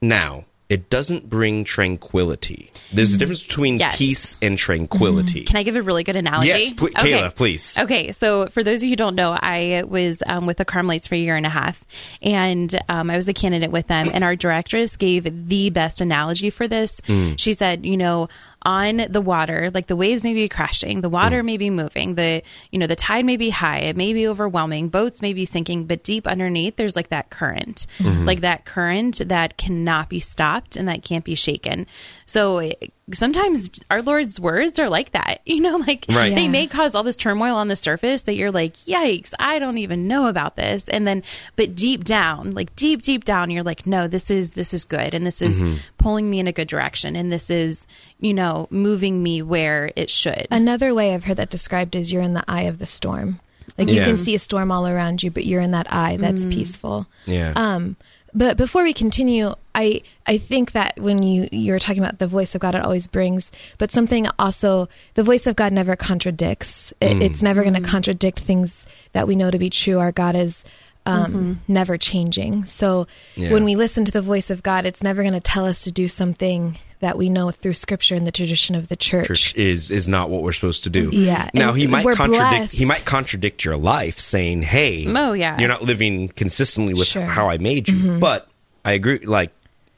now 0.01 0.45
it 0.69 0.89
doesn't 0.89 1.29
bring 1.29 1.63
tranquility. 1.63 2.71
There's 2.91 3.13
a 3.13 3.17
difference 3.17 3.43
between 3.43 3.75
Mm-hmm. 3.75 3.79
Yes. 3.79 3.97
peace 3.97 4.37
and 4.41 4.57
tranquility. 4.57 5.43
Can 5.45 5.57
I 5.57 5.63
give 5.63 5.75
a 5.75 5.81
really 5.81 6.03
good 6.03 6.15
analogy? 6.15 6.47
Yes, 6.47 6.73
pl- 6.73 6.89
Kayla, 6.89 7.35
please. 7.35 7.77
Okay, 7.77 8.11
so 8.11 8.47
for 8.47 8.63
those 8.63 8.79
of 8.79 8.83
you 8.83 8.89
who 8.91 8.95
don't 8.95 9.15
know, 9.15 9.35
I 9.39 9.83
was 9.85 10.21
um, 10.25 10.45
with 10.45 10.57
the 10.57 10.65
Carmelites 10.65 11.07
for 11.07 11.15
a 11.15 11.17
year 11.17 11.35
and 11.35 11.45
a 11.45 11.49
half, 11.49 11.83
and 12.21 12.73
um, 12.89 13.09
I 13.09 13.15
was 13.15 13.27
a 13.27 13.33
candidate 13.33 13.71
with 13.71 13.87
them. 13.87 14.09
And 14.13 14.23
our 14.23 14.35
directress 14.35 14.95
gave 14.95 15.47
the 15.49 15.69
best 15.69 16.01
analogy 16.01 16.49
for 16.49 16.67
this. 16.67 17.01
Mm. 17.01 17.39
She 17.39 17.53
said, 17.53 17.85
you 17.85 17.97
know, 17.97 18.29
on 18.65 19.05
the 19.09 19.21
water, 19.21 19.69
like 19.73 19.87
the 19.87 19.95
waves 19.95 20.23
may 20.23 20.33
be 20.33 20.47
crashing, 20.49 21.01
the 21.01 21.09
water 21.09 21.41
Mm. 21.41 21.45
may 21.45 21.57
be 21.57 21.69
moving, 21.69 22.15
the 22.15 22.41
you 22.71 22.79
know 22.79 22.87
the 22.87 22.95
tide 22.95 23.25
may 23.25 23.37
be 23.37 23.49
high, 23.49 23.79
it 23.79 23.95
may 23.97 24.13
be 24.13 24.27
overwhelming, 24.27 24.89
boats 24.89 25.21
may 25.21 25.33
be 25.33 25.45
sinking, 25.45 25.85
but 25.85 26.03
deep 26.03 26.27
underneath 26.27 26.75
there's 26.75 26.95
like 26.95 27.09
that 27.09 27.29
current, 27.29 27.85
Mm-hmm. 27.99 28.25
like 28.25 28.41
that 28.41 28.65
current 28.65 29.21
that 29.27 29.57
cannot 29.57 30.09
be 30.09 30.19
stopped 30.19 30.75
and 30.75 30.87
that 30.87 31.03
can't 31.03 31.25
be 31.25 31.35
shaken. 31.35 31.87
So 32.25 32.59
it- 32.59 32.93
sometimes 33.11 33.69
our 33.91 34.01
Lord's 34.01 34.39
words 34.39 34.79
are 34.79 34.89
like 34.89 35.11
that, 35.11 35.41
you 35.45 35.59
know, 35.59 35.77
like 35.77 36.05
Right. 36.09 36.33
they 36.33 36.43
Yeah. 36.43 36.49
may 36.49 36.67
cause 36.67 36.95
all 36.95 37.03
this 37.03 37.17
turmoil 37.17 37.55
on 37.55 37.67
the 37.67 37.75
surface 37.75 38.23
that 38.23 38.35
you're 38.35 38.51
like, 38.51 38.75
yikes, 38.77 39.33
I 39.39 39.59
don't 39.59 39.77
even 39.77 40.07
know 40.07 40.27
about 40.27 40.55
this. 40.55 40.87
And 40.87 41.05
then, 41.05 41.23
but 41.55 41.75
deep 41.75 42.03
down, 42.05 42.51
like 42.51 42.75
deep, 42.75 43.01
deep 43.01 43.25
down, 43.25 43.51
you're 43.51 43.63
like, 43.63 43.85
no, 43.85 44.07
this 44.07 44.31
is, 44.31 44.51
this 44.51 44.73
is 44.73 44.85
good. 44.85 45.13
And 45.13 45.27
this 45.27 45.41
is 45.41 45.61
pulling 45.97 46.29
me 46.29 46.39
in 46.39 46.47
a 46.47 46.53
good 46.53 46.67
direction. 46.67 47.15
And 47.15 47.31
this 47.31 47.49
is, 47.49 47.87
you 48.19 48.33
know, 48.33 48.67
moving 48.69 49.21
me 49.21 49.41
where 49.41 49.91
it 49.95 50.09
should. 50.09 50.47
Another 50.49 50.93
way 50.93 51.13
I've 51.13 51.25
heard 51.25 51.37
that 51.37 51.49
described 51.49 51.95
is 51.95 52.11
you're 52.11 52.21
in 52.21 52.33
the 52.33 52.43
eye 52.47 52.63
of 52.63 52.79
the 52.79 52.85
storm. 52.85 53.39
Like 53.77 53.89
you 53.89 54.01
can 54.01 54.17
see 54.17 54.35
a 54.35 54.39
storm 54.39 54.71
all 54.71 54.87
around 54.87 55.23
you, 55.23 55.31
but 55.31 55.45
you're 55.45 55.61
in 55.61 55.71
that 55.71 55.91
eye 55.91 56.17
that's 56.17 56.45
Mm. 56.45 56.53
peaceful. 56.53 57.07
Yeah. 57.25 57.53
Um, 57.55 57.95
But 58.35 58.57
before 58.57 58.83
we 58.83 58.93
continue, 58.93 59.53
I 59.75 60.01
I 60.27 60.37
think 60.37 60.73
that 60.73 60.99
when 60.99 61.23
you 61.23 61.47
you're 61.51 61.79
talking 61.79 62.03
about 62.03 62.19
the 62.19 62.27
voice 62.27 62.55
of 62.55 62.61
God, 62.61 62.75
it 62.75 62.83
always 62.83 63.07
brings, 63.07 63.51
but 63.77 63.91
something 63.91 64.27
also 64.37 64.87
the 65.15 65.23
voice 65.23 65.47
of 65.47 65.55
God 65.55 65.73
never 65.73 65.95
contradicts. 65.95 66.93
It, 67.01 67.13
mm. 67.13 67.21
It's 67.21 67.41
never 67.41 67.61
going 67.63 67.73
to 67.75 67.81
mm. 67.81 67.85
contradict 67.85 68.39
things 68.39 68.85
that 69.13 69.27
we 69.27 69.35
know 69.35 69.49
to 69.51 69.59
be 69.59 69.69
true. 69.69 69.99
Our 69.99 70.11
God 70.11 70.35
is 70.35 70.63
um, 71.05 71.25
mm-hmm. 71.25 71.53
never 71.67 71.97
changing. 71.97 72.65
So 72.65 73.07
Yeah. 73.35 73.51
when 73.51 73.65
we 73.65 73.75
listen 73.75 74.05
to 74.05 74.11
the 74.11 74.21
voice 74.21 74.49
of 74.49 74.63
God, 74.63 74.85
it's 74.85 75.03
never 75.03 75.21
going 75.21 75.33
to 75.33 75.41
tell 75.41 75.65
us 75.65 75.83
to 75.83 75.91
do 75.91 76.07
something 76.07 76.77
that 77.01 77.17
we 77.17 77.29
know 77.29 77.51
through 77.51 77.73
Scripture 77.73 78.15
and 78.15 78.25
the 78.25 78.31
tradition 78.31 78.75
of 78.75 78.87
the 78.87 78.95
church. 78.95 79.27
church 79.27 79.55
is 79.55 79.91
is 79.91 80.07
not 80.07 80.29
what 80.29 80.43
we're 80.43 80.53
supposed 80.53 80.85
to 80.85 80.89
do. 80.89 81.09
Yeah, 81.11 81.49
Now 81.53 81.69
and 81.69 81.77
he 81.77 81.87
might 81.87 82.05
we're 82.05 82.15
contradict 82.15 82.49
blessed. 82.51 82.73
he 82.75 82.85
might 82.85 83.03
contradict 83.03 83.65
your 83.65 83.75
life 83.75 84.21
saying, 84.21 84.61
"Hey, 84.61 85.05
Oh, 85.07 85.33
yeah. 85.33 85.59
you're 85.59 85.67
not 85.67 85.81
living 85.81 86.29
consistently 86.29 86.93
with 86.93 87.07
Sure. 87.07 87.25
how 87.25 87.49
I 87.49 87.57
made 87.57 87.89
you." 87.89 87.95
Mm-hmm. 87.97 88.19
But 88.19 88.47
I 88.85 88.93
agree 88.93 89.19
like 89.25 89.51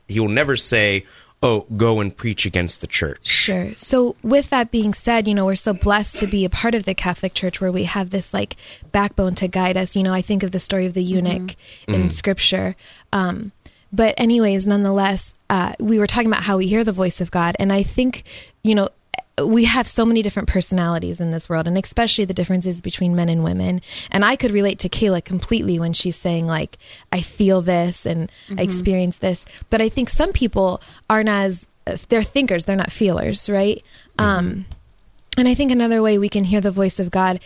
he'll 0.08 0.28
never 0.28 0.56
say, 0.56 1.06
"Oh, 1.42 1.66
go 1.76 2.00
and 2.00 2.16
preach 2.16 2.46
against 2.46 2.82
the 2.82 2.88
church." 2.88 3.28
Sure. 3.28 3.76
So, 3.76 4.16
with 4.24 4.50
that 4.50 4.72
being 4.72 4.94
said, 4.94 5.28
you 5.28 5.34
know, 5.34 5.46
we're 5.46 5.56
so 5.56 5.74
blessed 5.74 6.18
to 6.20 6.28
be 6.28 6.46
a 6.46 6.50
part 6.50 6.76
of 6.76 6.84
the 6.84 6.94
Catholic 6.94 7.34
Church 7.34 7.62
where 7.62 7.72
we 7.72 7.84
have 7.86 8.10
this 8.10 8.34
like 8.34 8.56
backbone 8.92 9.36
to 9.36 9.48
guide 9.48 9.78
us. 9.78 9.96
You 9.96 10.04
know, 10.04 10.14
I 10.14 10.22
think 10.22 10.44
of 10.44 10.52
the 10.52 10.60
story 10.60 10.86
of 10.86 10.94
the 10.94 11.04
eunuch 11.04 11.56
in 11.88 12.10
Scripture. 12.12 12.76
Um, 13.14 13.52
but, 13.92 14.16
anyways, 14.18 14.68
nonetheless, 14.68 15.34
uh, 15.50 15.74
we 15.80 16.00
were 16.00 16.08
talking 16.08 16.28
about 16.28 16.44
how 16.44 16.58
we 16.58 16.68
hear 16.68 16.84
the 16.84 16.92
voice 16.92 17.22
of 17.22 17.32
God. 17.32 17.56
And 17.60 17.72
I 17.72 17.84
think, 17.84 18.24
you 18.62 18.76
know, 18.76 18.90
we 19.44 19.66
have 19.66 19.88
so 19.88 20.06
many 20.06 20.22
different 20.22 20.48
personalities 20.48 21.20
in 21.20 21.32
this 21.32 21.50
world, 21.50 21.68
and 21.68 21.78
especially 21.78 22.24
the 22.24 22.34
differences 22.34 22.82
between 22.82 23.16
men 23.16 23.28
and 23.28 23.44
women. 23.44 23.82
And 24.10 24.24
I 24.24 24.38
could 24.38 24.52
relate 24.52 24.80
to 24.80 24.90
Kayla 24.90 25.26
completely 25.26 25.78
when 25.78 25.92
she's 25.92 26.16
saying, 26.16 26.48
like, 26.48 26.78
I 27.12 27.22
feel 27.22 27.62
this 27.62 28.06
and 28.06 28.32
I 28.58 28.62
experience 28.62 29.18
this. 29.18 29.46
But 29.70 29.82
I 29.82 29.90
think 29.90 30.10
some 30.10 30.32
people 30.32 30.82
aren't 31.10 31.30
as, 31.30 31.68
they're 32.08 32.24
thinkers, 32.24 32.64
they're 32.64 32.78
not 32.78 32.92
feelers, 32.92 33.50
right? 33.50 33.84
Um, 34.18 34.66
and 35.38 35.50
I 35.50 35.54
think 35.54 35.72
another 35.72 36.02
way 36.02 36.18
we 36.18 36.30
can 36.30 36.46
hear 36.46 36.62
the 36.62 36.72
voice 36.72 36.98
of 36.98 37.12
God 37.12 37.42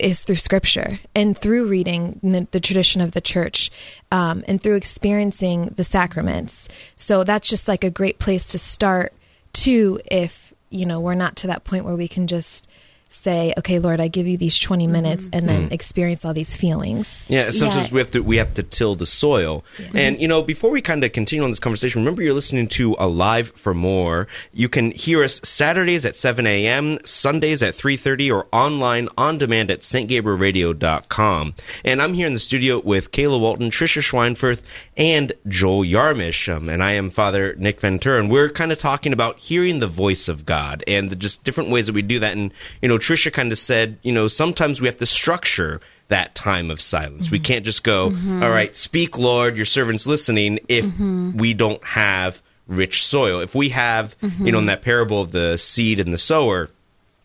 is 0.00 0.24
through 0.24 0.36
scripture 0.36 0.98
and 1.14 1.38
through 1.38 1.68
reading 1.68 2.18
the, 2.22 2.46
the 2.50 2.60
tradition 2.60 3.00
of 3.00 3.12
the 3.12 3.20
church 3.20 3.70
um, 4.10 4.44
and 4.48 4.60
through 4.60 4.76
experiencing 4.76 5.72
the 5.76 5.84
sacraments. 5.84 6.68
So 6.96 7.22
that's 7.22 7.48
just 7.48 7.68
like 7.68 7.84
a 7.84 7.90
great 7.90 8.18
place 8.18 8.48
to 8.48 8.58
start, 8.58 9.12
too, 9.52 10.00
if, 10.10 10.47
you 10.70 10.86
know, 10.86 11.00
we're 11.00 11.14
not 11.14 11.36
to 11.36 11.46
that 11.46 11.64
point 11.64 11.84
where 11.84 11.96
we 11.96 12.08
can 12.08 12.26
just 12.26 12.67
say, 13.10 13.52
okay, 13.58 13.78
Lord, 13.78 14.00
I 14.00 14.08
give 14.08 14.26
you 14.26 14.36
these 14.36 14.58
20 14.58 14.86
minutes 14.86 15.28
and 15.32 15.48
then 15.48 15.68
experience 15.72 16.24
all 16.24 16.32
these 16.34 16.54
feelings. 16.54 17.24
Yeah, 17.28 17.50
sometimes 17.50 17.88
Yeah. 17.88 17.94
we 17.94 18.00
have 18.00 18.10
to 18.12 18.20
we 18.20 18.36
have 18.36 18.54
to 18.54 18.62
till 18.62 18.94
the 18.94 19.06
soil. 19.06 19.64
And 19.94 20.20
you 20.20 20.28
know, 20.28 20.42
before 20.42 20.70
we 20.70 20.80
kind 20.82 21.02
of 21.04 21.12
continue 21.12 21.42
on 21.44 21.50
this 21.50 21.58
conversation, 21.58 22.02
remember 22.02 22.22
you're 22.22 22.34
listening 22.34 22.68
to 22.68 22.94
Alive 22.98 23.52
for 23.56 23.74
More. 23.74 24.28
You 24.52 24.68
can 24.68 24.90
hear 24.92 25.24
us 25.24 25.40
Saturdays 25.42 26.04
at 26.04 26.16
7 26.16 26.46
a.m., 26.46 26.98
Sundays 27.04 27.62
at 27.62 27.74
3:30, 27.74 28.30
or 28.32 28.46
online 28.52 29.08
on 29.16 29.38
demand 29.38 29.70
at 29.70 29.80
stgabrielradio.com. 29.80 31.54
And 31.84 32.02
I'm 32.02 32.14
here 32.14 32.26
in 32.26 32.34
the 32.34 32.38
studio 32.38 32.80
with 32.80 33.10
Kayla 33.12 33.40
Walton, 33.40 33.70
Trisha 33.70 34.02
Schweinfurth, 34.02 34.62
and 34.96 35.32
Joel 35.46 35.84
Yarmish. 35.84 36.54
Um, 36.54 36.68
and 36.68 36.82
I 36.82 36.92
am 36.92 37.10
Father 37.10 37.54
Nick 37.56 37.80
Ventura, 37.80 38.20
and 38.20 38.30
we're 38.30 38.48
kind 38.50 38.72
of 38.72 38.78
talking 38.78 39.12
about 39.12 39.38
hearing 39.38 39.80
the 39.80 39.86
voice 39.86 40.28
of 40.28 40.44
God 40.46 40.84
and 40.86 41.10
the 41.10 41.16
just 41.16 41.42
different 41.44 41.70
ways 41.70 41.86
that 41.86 41.94
we 41.94 42.02
do 42.02 42.18
that. 42.20 42.32
And 42.32 42.52
you 42.82 42.88
know, 42.88 42.97
Trisha 42.98 43.32
kind 43.32 43.52
of 43.52 43.58
said, 43.58 43.98
you 44.02 44.12
know, 44.12 44.28
sometimes 44.28 44.80
we 44.80 44.86
have 44.86 44.98
to 44.98 45.06
structure 45.06 45.80
that 46.08 46.34
time 46.34 46.70
of 46.70 46.80
silence. 46.80 47.30
We 47.30 47.38
can't 47.38 47.64
just 47.64 47.84
go, 47.84 48.10
mm-hmm. 48.10 48.42
"All 48.42 48.50
right, 48.50 48.74
speak, 48.74 49.18
Lord, 49.18 49.56
your 49.56 49.66
servant's 49.66 50.06
listening, 50.06 50.58
if 50.68 50.84
mm-hmm. 50.84 51.36
we 51.36 51.54
don't 51.54 51.84
have 51.84 52.40
rich 52.66 53.04
soil. 53.06 53.40
If 53.40 53.54
we 53.54 53.70
have, 53.70 54.14
you 54.22 54.28
know, 54.28 54.46
in 54.46 54.54
mm-hmm. 54.54 54.66
that 54.66 54.82
parable 54.82 55.22
of 55.22 55.32
the 55.32 55.56
seed 55.56 56.00
and 56.00 56.12
the 56.12 56.18
sower, 56.18 56.70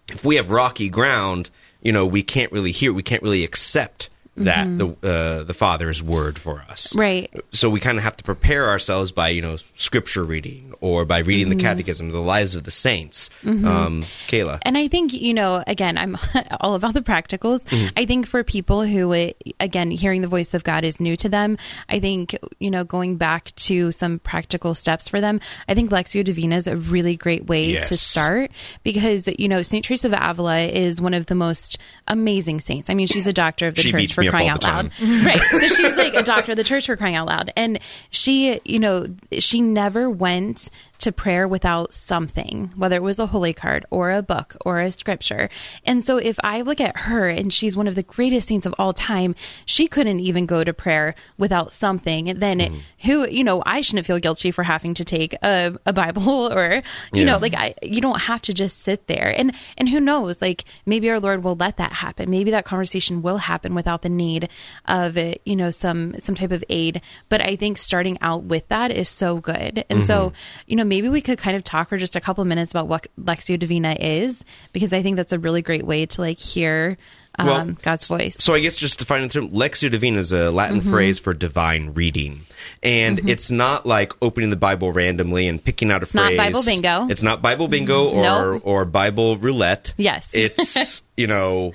if 0.10 0.24
we 0.24 0.38
have 0.38 0.50
rocky 0.50 0.90
ground, 0.90 1.50
you 1.82 1.92
know, 1.92 2.06
we 2.06 2.24
can't 2.24 2.52
really 2.52 2.72
hear, 2.72 2.94
we 2.94 3.04
can't 3.04 3.22
really 3.22 3.44
accept 3.44 4.10
that 4.38 4.68
the 4.80 4.88
uh, 5.04 5.44
the 5.44 5.54
Father's 5.54 6.02
word 6.02 6.40
for 6.40 6.64
us. 6.70 6.96
Right. 6.96 7.32
So 7.52 7.70
we 7.70 7.80
kind 7.80 7.98
of 7.98 8.04
have 8.04 8.18
to 8.18 8.24
prepare 8.24 8.68
ourselves 8.70 9.12
by 9.12 9.30
you 9.30 9.42
know 9.42 9.58
scripture 9.78 10.24
reading 10.24 10.74
or 10.82 11.06
by 11.06 11.20
reading 11.20 11.50
the 11.50 11.56
Catechism, 11.56 12.10
the 12.12 12.20
lives 12.20 12.56
of 12.56 12.64
the 12.64 12.72
saints. 12.72 13.30
Um, 13.46 14.02
Kayla, 14.28 14.60
And 14.64 14.78
I 14.78 14.88
think, 14.90 15.14
you 15.14 15.34
know, 15.34 15.64
again, 15.66 15.98
I'm 15.98 16.18
all 16.60 16.76
about 16.76 16.94
the 16.94 17.02
practicals. 17.02 17.62
I 17.96 18.06
think 18.06 18.28
for 18.28 18.44
people 18.44 18.82
who, 18.84 19.32
again, 19.62 19.92
hearing 19.92 20.22
the 20.22 20.28
voice 20.28 20.54
of 20.54 20.64
God 20.66 20.84
is 20.84 21.00
new 21.00 21.16
to 21.18 21.30
them, 21.30 21.58
I 21.88 22.00
think, 22.02 22.36
you 22.60 22.70
know, 22.70 22.84
going 22.84 23.16
back 23.16 23.54
to 23.56 23.92
some 23.94 24.20
practical 24.20 24.74
steps 24.76 25.08
for 25.08 25.22
them, 25.22 25.40
I 25.70 25.74
think 25.74 25.90
Lexio 25.92 26.24
Divina 26.24 26.58
is 26.58 26.68
a 26.68 26.76
really 26.76 27.16
great 27.16 27.46
way 27.46 27.72
Yes. 27.74 27.88
to 27.90 27.96
start 27.98 28.52
because, 28.84 29.30
you 29.40 29.48
know, 29.48 29.62
St. 29.62 29.86
Teresa 29.86 30.08
of 30.08 30.14
Avila 30.20 30.60
is 30.60 31.00
one 31.00 31.14
of 31.14 31.28
the 31.28 31.36
most 31.36 31.78
amazing 32.10 32.60
saints. 32.60 32.90
I 32.90 32.94
mean, 32.94 33.08
she's 33.08 33.28
a 33.28 33.34
doctor 33.34 33.68
of 33.68 33.76
the 33.76 33.84
She 33.84 33.92
church 33.92 34.00
beats 34.02 34.18
for 34.26 34.32
crying 34.32 34.50
out 34.50 34.64
loud. 34.64 34.92
right. 35.02 35.42
So 35.52 35.68
she's 35.68 35.96
like 35.96 36.14
a 36.14 36.24
doctor 36.24 36.52
of 36.52 36.58
the 36.58 36.64
church 36.64 36.86
for 36.86 36.96
crying 36.96 37.16
out 37.16 37.28
loud. 37.28 37.52
And 37.56 37.80
she, 38.10 38.60
you 38.66 38.80
know, 38.80 39.08
she 39.40 39.62
never 39.62 40.10
went 40.10 40.70
to 41.04 41.12
prayer 41.12 41.48
without 41.48 41.94
something, 41.94 42.74
whether 42.76 42.96
it 42.98 43.04
was 43.04 43.20
a 43.20 43.28
holy 43.28 43.54
card 43.54 43.86
or 43.90 44.12
a 44.12 44.22
book 44.22 44.56
or 44.66 44.80
a 44.82 44.92
scripture. 44.92 45.50
And 45.86 46.04
so 46.04 46.18
if 46.18 46.38
I 46.44 46.62
look 46.62 46.82
at 46.82 46.98
her 46.98 47.30
and 47.30 47.52
she's 47.54 47.78
one 47.78 47.88
of 47.88 47.96
the 47.96 48.04
greatest 48.04 48.48
saints 48.50 48.66
of 48.66 48.76
all 48.78 48.92
time, 48.94 49.36
she 49.66 49.88
couldn't 49.88 50.20
even 50.20 50.46
go 50.46 50.64
to 50.64 50.74
prayer 50.74 51.16
without 51.38 51.72
something. 51.74 52.30
And 52.30 52.40
then 52.42 52.60
Mm-hmm. 52.60 52.78
who, 53.06 53.28
you 53.30 53.44
know, 53.44 53.62
I 53.66 53.82
shouldn't 53.82 54.06
feel 54.08 54.20
guilty 54.20 54.52
for 54.52 54.64
having 54.64 54.94
to 54.96 55.04
take 55.06 55.34
a, 55.44 55.76
a 55.86 55.94
Bible 55.94 56.30
or, 56.54 56.82
you 57.14 57.22
Yeah. 57.22 57.26
know, 57.26 57.38
like 57.38 57.54
I, 57.56 57.74
you 57.82 58.00
don't 58.02 58.22
have 58.22 58.42
to 58.44 58.54
just 58.54 58.80
sit 58.80 59.08
there. 59.08 59.34
And, 59.38 59.54
and 59.78 59.90
who 59.90 60.00
knows, 60.00 60.42
like 60.42 60.66
maybe 60.86 61.10
our 61.10 61.20
Lord 61.20 61.44
will 61.44 61.56
let 61.56 61.78
that 61.78 61.92
happen. 61.94 62.30
Maybe 62.30 62.52
that 62.52 62.66
conversation 62.66 63.22
will 63.22 63.38
happen 63.38 63.76
without 63.76 64.02
the 64.04 64.10
need 64.10 64.50
of, 64.88 65.18
uh, 65.18 65.34
you 65.46 65.56
know, 65.56 65.72
some, 65.72 66.20
some 66.20 66.36
type 66.36 66.52
of 66.52 66.64
aid. 66.70 67.02
But 67.30 67.42
I 67.46 67.56
think 67.56 67.78
starting 67.78 68.18
out 68.22 68.44
with 68.44 68.68
that 68.70 68.92
is 68.92 69.10
so 69.10 69.38
good. 69.38 69.84
And 69.90 70.06
so, 70.06 70.14
Mm-hmm. 70.30 70.62
you 70.68 70.76
know, 70.78 70.84
maybe 70.94 71.10
we 71.10 71.22
could 71.22 71.40
kind 71.40 71.56
of 71.56 71.64
talk 71.64 71.90
for 71.90 71.98
just 71.98 72.16
a 72.16 72.22
couple 72.22 72.44
of 72.44 72.48
minutes 72.48 72.70
about 72.72 72.88
what 72.88 73.08
Lexio 73.20 73.58
Divina 73.58 73.96
is, 74.00 74.44
because 74.74 74.94
I 74.94 75.02
think 75.02 75.16
that's 75.18 75.32
a 75.32 75.40
really 75.40 75.64
great 75.64 75.86
way 75.88 76.06
to 76.06 76.22
like 76.22 76.40
hear 76.40 76.98
um, 77.40 77.48
Well, 77.48 77.66
God's 77.82 78.08
voice. 78.08 78.36
So 78.38 78.54
I 78.54 78.60
guess 78.60 78.76
just 78.78 79.00
to 79.00 79.06
find 79.06 79.24
the 79.24 79.28
term, 79.30 79.50
Lexio 79.50 79.90
Divina 79.90 80.20
is 80.20 80.32
a 80.32 80.52
Latin 80.52 80.82
Mm-hmm. 80.82 80.92
phrase 80.92 81.18
for 81.18 81.34
divine 81.34 81.94
reading, 81.96 82.42
and 82.84 83.28
it's 83.28 83.50
not 83.50 83.88
like 83.88 84.14
opening 84.22 84.52
the 84.52 84.56
Bible 84.56 84.92
randomly 84.92 85.48
and 85.48 85.64
picking 85.64 85.90
out 85.92 86.04
a 86.04 86.16
not 86.16 86.26
phrase. 86.28 86.38
Bible 86.38 86.64
bingo. 86.64 87.08
It's 87.10 87.24
not 87.24 87.42
Bible 87.42 87.68
bingo 87.68 88.10
or 88.10 88.22
Nope. 88.54 88.62
or 88.66 88.86
Bible 88.86 89.38
roulette. 89.38 89.94
Yes. 89.98 90.30
it's 90.36 91.02
you 91.18 91.26
know 91.26 91.74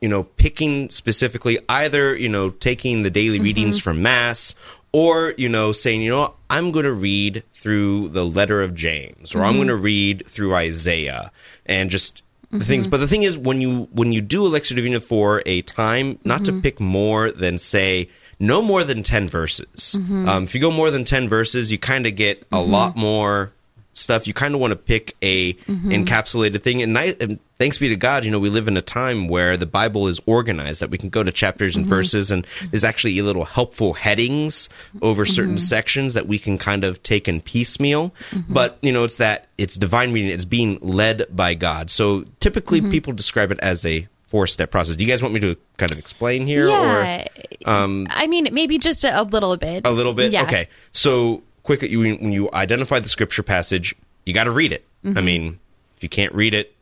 you 0.00 0.08
know 0.08 0.22
picking 0.22 0.88
specifically 0.90 1.58
either 1.68 2.16
you 2.16 2.28
know 2.28 2.50
taking 2.50 3.02
the 3.02 3.10
daily 3.10 3.40
readings 3.40 3.78
Mm-hmm. 3.78 3.82
from 3.82 4.02
Mass. 4.02 4.54
Or 4.92 5.34
you 5.36 5.48
know, 5.48 5.72
saying 5.72 6.02
you 6.02 6.10
know, 6.10 6.34
I'm 6.48 6.72
going 6.72 6.84
to 6.84 6.92
read 6.92 7.44
through 7.52 8.08
the 8.08 8.24
letter 8.24 8.60
of 8.60 8.74
James, 8.74 9.34
or 9.34 9.42
I'm 9.44 9.50
Mm-hmm. 9.50 9.58
going 9.58 9.68
to 9.68 9.76
read 9.76 10.26
through 10.26 10.54
Isaiah, 10.54 11.30
and 11.66 11.90
just 11.90 12.22
the 12.50 12.64
things. 12.64 12.84
Mm-hmm. 12.86 12.90
But 12.90 12.96
the 12.98 13.06
thing 13.06 13.22
is, 13.22 13.38
when 13.38 13.60
you 13.60 13.88
when 13.92 14.10
you 14.12 14.20
do 14.20 14.42
Lectio 14.42 14.74
Divina 14.74 14.98
for 14.98 15.42
a 15.46 15.62
time, 15.62 16.18
not 16.24 16.42
Mm-hmm. 16.42 16.56
to 16.56 16.62
pick 16.62 16.80
more 16.80 17.30
than 17.30 17.58
say 17.58 18.08
no 18.40 18.62
more 18.62 18.82
than 18.82 19.02
ten 19.04 19.28
verses. 19.28 19.96
Mm-hmm. 19.98 20.28
Um, 20.28 20.44
if 20.44 20.54
you 20.56 20.60
go 20.60 20.70
more 20.72 20.90
than 20.90 21.04
ten 21.04 21.28
verses, 21.28 21.70
you 21.70 21.78
kind 21.78 22.06
of 22.06 22.16
get 22.16 22.44
a 22.50 22.60
lot 22.60 22.96
more 22.96 23.52
stuff. 24.00 24.26
You 24.26 24.34
kind 24.34 24.54
of 24.54 24.60
want 24.60 24.72
to 24.72 24.76
pick 24.76 25.16
a 25.22 25.52
Mm-hmm. 25.54 25.90
encapsulated 25.90 26.62
thing. 26.62 26.82
And, 26.82 26.96
I, 26.98 27.14
and 27.20 27.38
thanks 27.56 27.78
be 27.78 27.88
to 27.90 27.96
God, 27.96 28.24
you 28.24 28.30
know, 28.30 28.38
we 28.38 28.48
live 28.48 28.66
in 28.68 28.76
a 28.76 28.82
time 28.82 29.28
where 29.28 29.56
the 29.56 29.66
Bible 29.66 30.08
is 30.08 30.20
organized 30.26 30.80
that 30.80 30.90
we 30.90 30.98
can 30.98 31.08
go 31.10 31.22
to 31.22 31.30
chapters 31.32 31.72
Mm-hmm. 31.72 31.80
and 31.80 31.86
verses, 31.86 32.30
and 32.30 32.46
there's 32.70 32.84
actually 32.84 33.18
a 33.18 33.24
little 33.24 33.44
helpful 33.44 33.92
headings 33.92 34.68
over 35.02 35.24
Mm-hmm. 35.24 35.32
certain 35.32 35.58
sections 35.58 36.14
that 36.14 36.26
we 36.26 36.38
can 36.38 36.58
kind 36.58 36.84
of 36.84 37.02
take 37.02 37.28
in 37.28 37.40
piecemeal. 37.40 38.10
Mm-hmm. 38.30 38.52
But 38.54 38.78
you 38.82 38.92
know, 38.92 39.04
it's 39.04 39.16
that 39.16 39.48
it's 39.58 39.76
divine 39.76 40.12
reading. 40.12 40.30
It's 40.30 40.44
being 40.44 40.78
led 40.80 41.24
by 41.34 41.54
God. 41.54 41.90
So 41.90 42.24
typically, 42.40 42.80
Mm-hmm. 42.80 42.90
people 42.90 43.00
people 43.00 43.12
describe 43.16 43.50
it 43.50 43.58
as 43.60 43.86
a 43.86 44.06
four 44.26 44.46
step 44.46 44.70
process. 44.70 44.94
Do 44.94 45.02
you 45.04 45.10
guys 45.10 45.22
want 45.22 45.32
me 45.34 45.40
to 45.40 45.56
kind 45.78 45.90
of 45.90 45.98
explain 45.98 46.46
here? 46.46 46.68
yeah. 46.68 47.24
Or 47.64 47.70
um, 47.70 48.06
I 48.10 48.26
mean, 48.26 48.48
maybe 48.52 48.76
just 48.78 49.04
a, 49.04 49.20
a 49.20 49.24
little 49.24 49.56
bit. 49.56 49.86
a 49.86 49.90
little 49.90 50.12
bit? 50.12 50.32
Yeah. 50.32 50.42
Okay. 50.42 50.68
So 50.92 51.42
quick, 51.62 51.82
you, 51.82 52.00
when 52.00 52.32
you 52.32 52.50
identify 52.52 52.98
the 53.00 53.08
scripture 53.08 53.42
passage, 53.42 53.94
you 54.24 54.34
got 54.34 54.44
to 54.44 54.50
read 54.50 54.72
it. 54.72 54.84
Mm-hmm. 55.04 55.18
I 55.18 55.20
mean, 55.20 55.58
if 55.96 56.02
you 56.02 56.08
can't 56.08 56.34
read 56.34 56.54
it, 56.54 56.74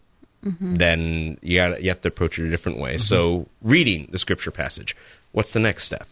then 0.43 1.37
you 1.43 1.59
got 1.59 1.83
you 1.83 1.89
have 1.91 2.01
to 2.03 2.09
approach 2.09 2.39
it 2.39 2.47
a 2.47 2.51
different 2.51 2.79
way. 2.79 2.97
So 2.97 3.49
reading 3.63 4.09
the 4.13 4.19
scripture 4.19 4.51
passage. 4.51 4.97
What's 5.33 5.53
the 5.53 5.61
next 5.61 5.85
step? 5.85 6.07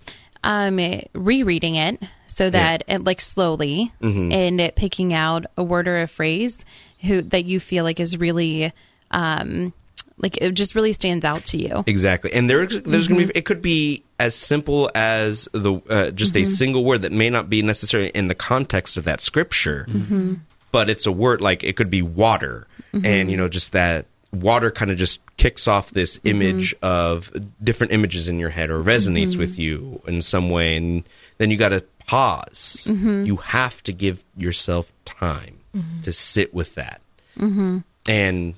um, 0.44 0.79
rereading 1.12 1.74
it 1.74 2.02
so 2.26 2.50
that 2.50 2.85
it, 2.87 3.02
like 3.02 3.20
slowly 3.20 3.92
Mm-hmm. 4.02 4.31
and 4.33 4.61
it 4.61 4.76
picking 4.76 5.12
out 5.14 5.46
a 5.57 5.64
word 5.64 5.88
or 5.88 6.02
a 6.02 6.07
phrase 6.07 6.64
who 7.00 7.22
that 7.22 7.46
you 7.46 7.59
feel 7.59 7.83
like 7.83 7.98
is 7.98 8.16
really 8.18 8.72
um, 9.11 9.72
like 10.18 10.37
it 10.38 10.52
just 10.52 10.74
really 10.74 10.92
stands 10.92 11.24
out 11.24 11.44
to 11.46 11.59
you. 11.59 11.85
Exactly, 11.87 12.33
and 12.33 12.48
there, 12.48 12.66
there's 12.66 12.83
Mm-hmm. 12.83 13.14
going 13.14 13.26
to 13.29 13.33
be. 13.33 13.38
It 13.38 13.44
could 13.44 13.62
be 13.62 14.02
as 14.18 14.35
simple 14.35 14.90
as 14.94 15.48
the 15.52 15.74
uh, 15.90 16.11
just 16.11 16.35
Mm-hmm. 16.35 16.42
a 16.42 16.46
single 16.46 16.85
word 16.85 17.02
that 17.02 17.12
may 17.12 17.29
not 17.31 17.50
be 17.50 17.62
necessarily 17.62 18.11
in 18.11 18.26
the 18.26 18.35
context 18.35 18.96
of 18.96 19.05
that 19.05 19.20
scripture, 19.20 19.87
Mm-hmm. 19.88 20.35
but 20.72 20.88
it's 20.90 21.07
a 21.07 21.12
word 21.12 21.40
like 21.40 21.62
it 21.64 21.76
could 21.76 21.90
be 21.90 22.02
water, 22.02 22.66
and 22.92 23.31
you 23.31 23.37
know, 23.37 23.48
just 23.48 23.72
that 23.72 24.07
water 24.33 24.70
kind 24.70 24.90
of 24.90 24.96
just 24.98 25.20
kicks 25.37 25.68
off 25.68 25.90
this 25.90 26.16
Mm-hmm. 26.18 26.29
image 26.42 26.74
of 26.83 27.31
different 27.62 27.92
images 27.92 28.26
in 28.29 28.38
your 28.38 28.50
head 28.50 28.70
or 28.70 28.83
resonates 28.83 29.31
Mm-hmm. 29.33 29.40
with 29.40 29.59
you 29.59 30.00
in 30.07 30.22
some 30.22 30.48
way, 30.50 30.76
and 30.76 31.05
then 31.38 31.50
you 31.50 31.57
got 31.59 31.70
to 31.70 31.85
pause. 32.07 32.87
Mm-hmm. 32.88 33.24
You 33.26 33.37
have 33.37 33.83
to 33.83 33.92
give 33.92 34.24
yourself 34.37 34.92
time 35.05 35.59
to 36.02 36.12
sit 36.12 36.55
with 36.55 36.74
that, 36.76 37.02
Mm-hmm. 37.38 37.79
and 38.07 38.55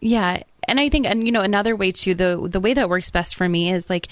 Yeah. 0.00 0.42
And 0.68 0.78
I 0.78 0.88
think, 0.88 1.06
and 1.06 1.26
you 1.26 1.32
know, 1.32 1.40
another 1.40 1.74
way 1.76 1.90
too, 1.90 2.14
the 2.14 2.48
the 2.48 2.60
way 2.60 2.74
that 2.74 2.88
works 2.88 3.10
best 3.10 3.34
for 3.34 3.48
me 3.48 3.70
is 3.70 3.90
like 3.90 4.08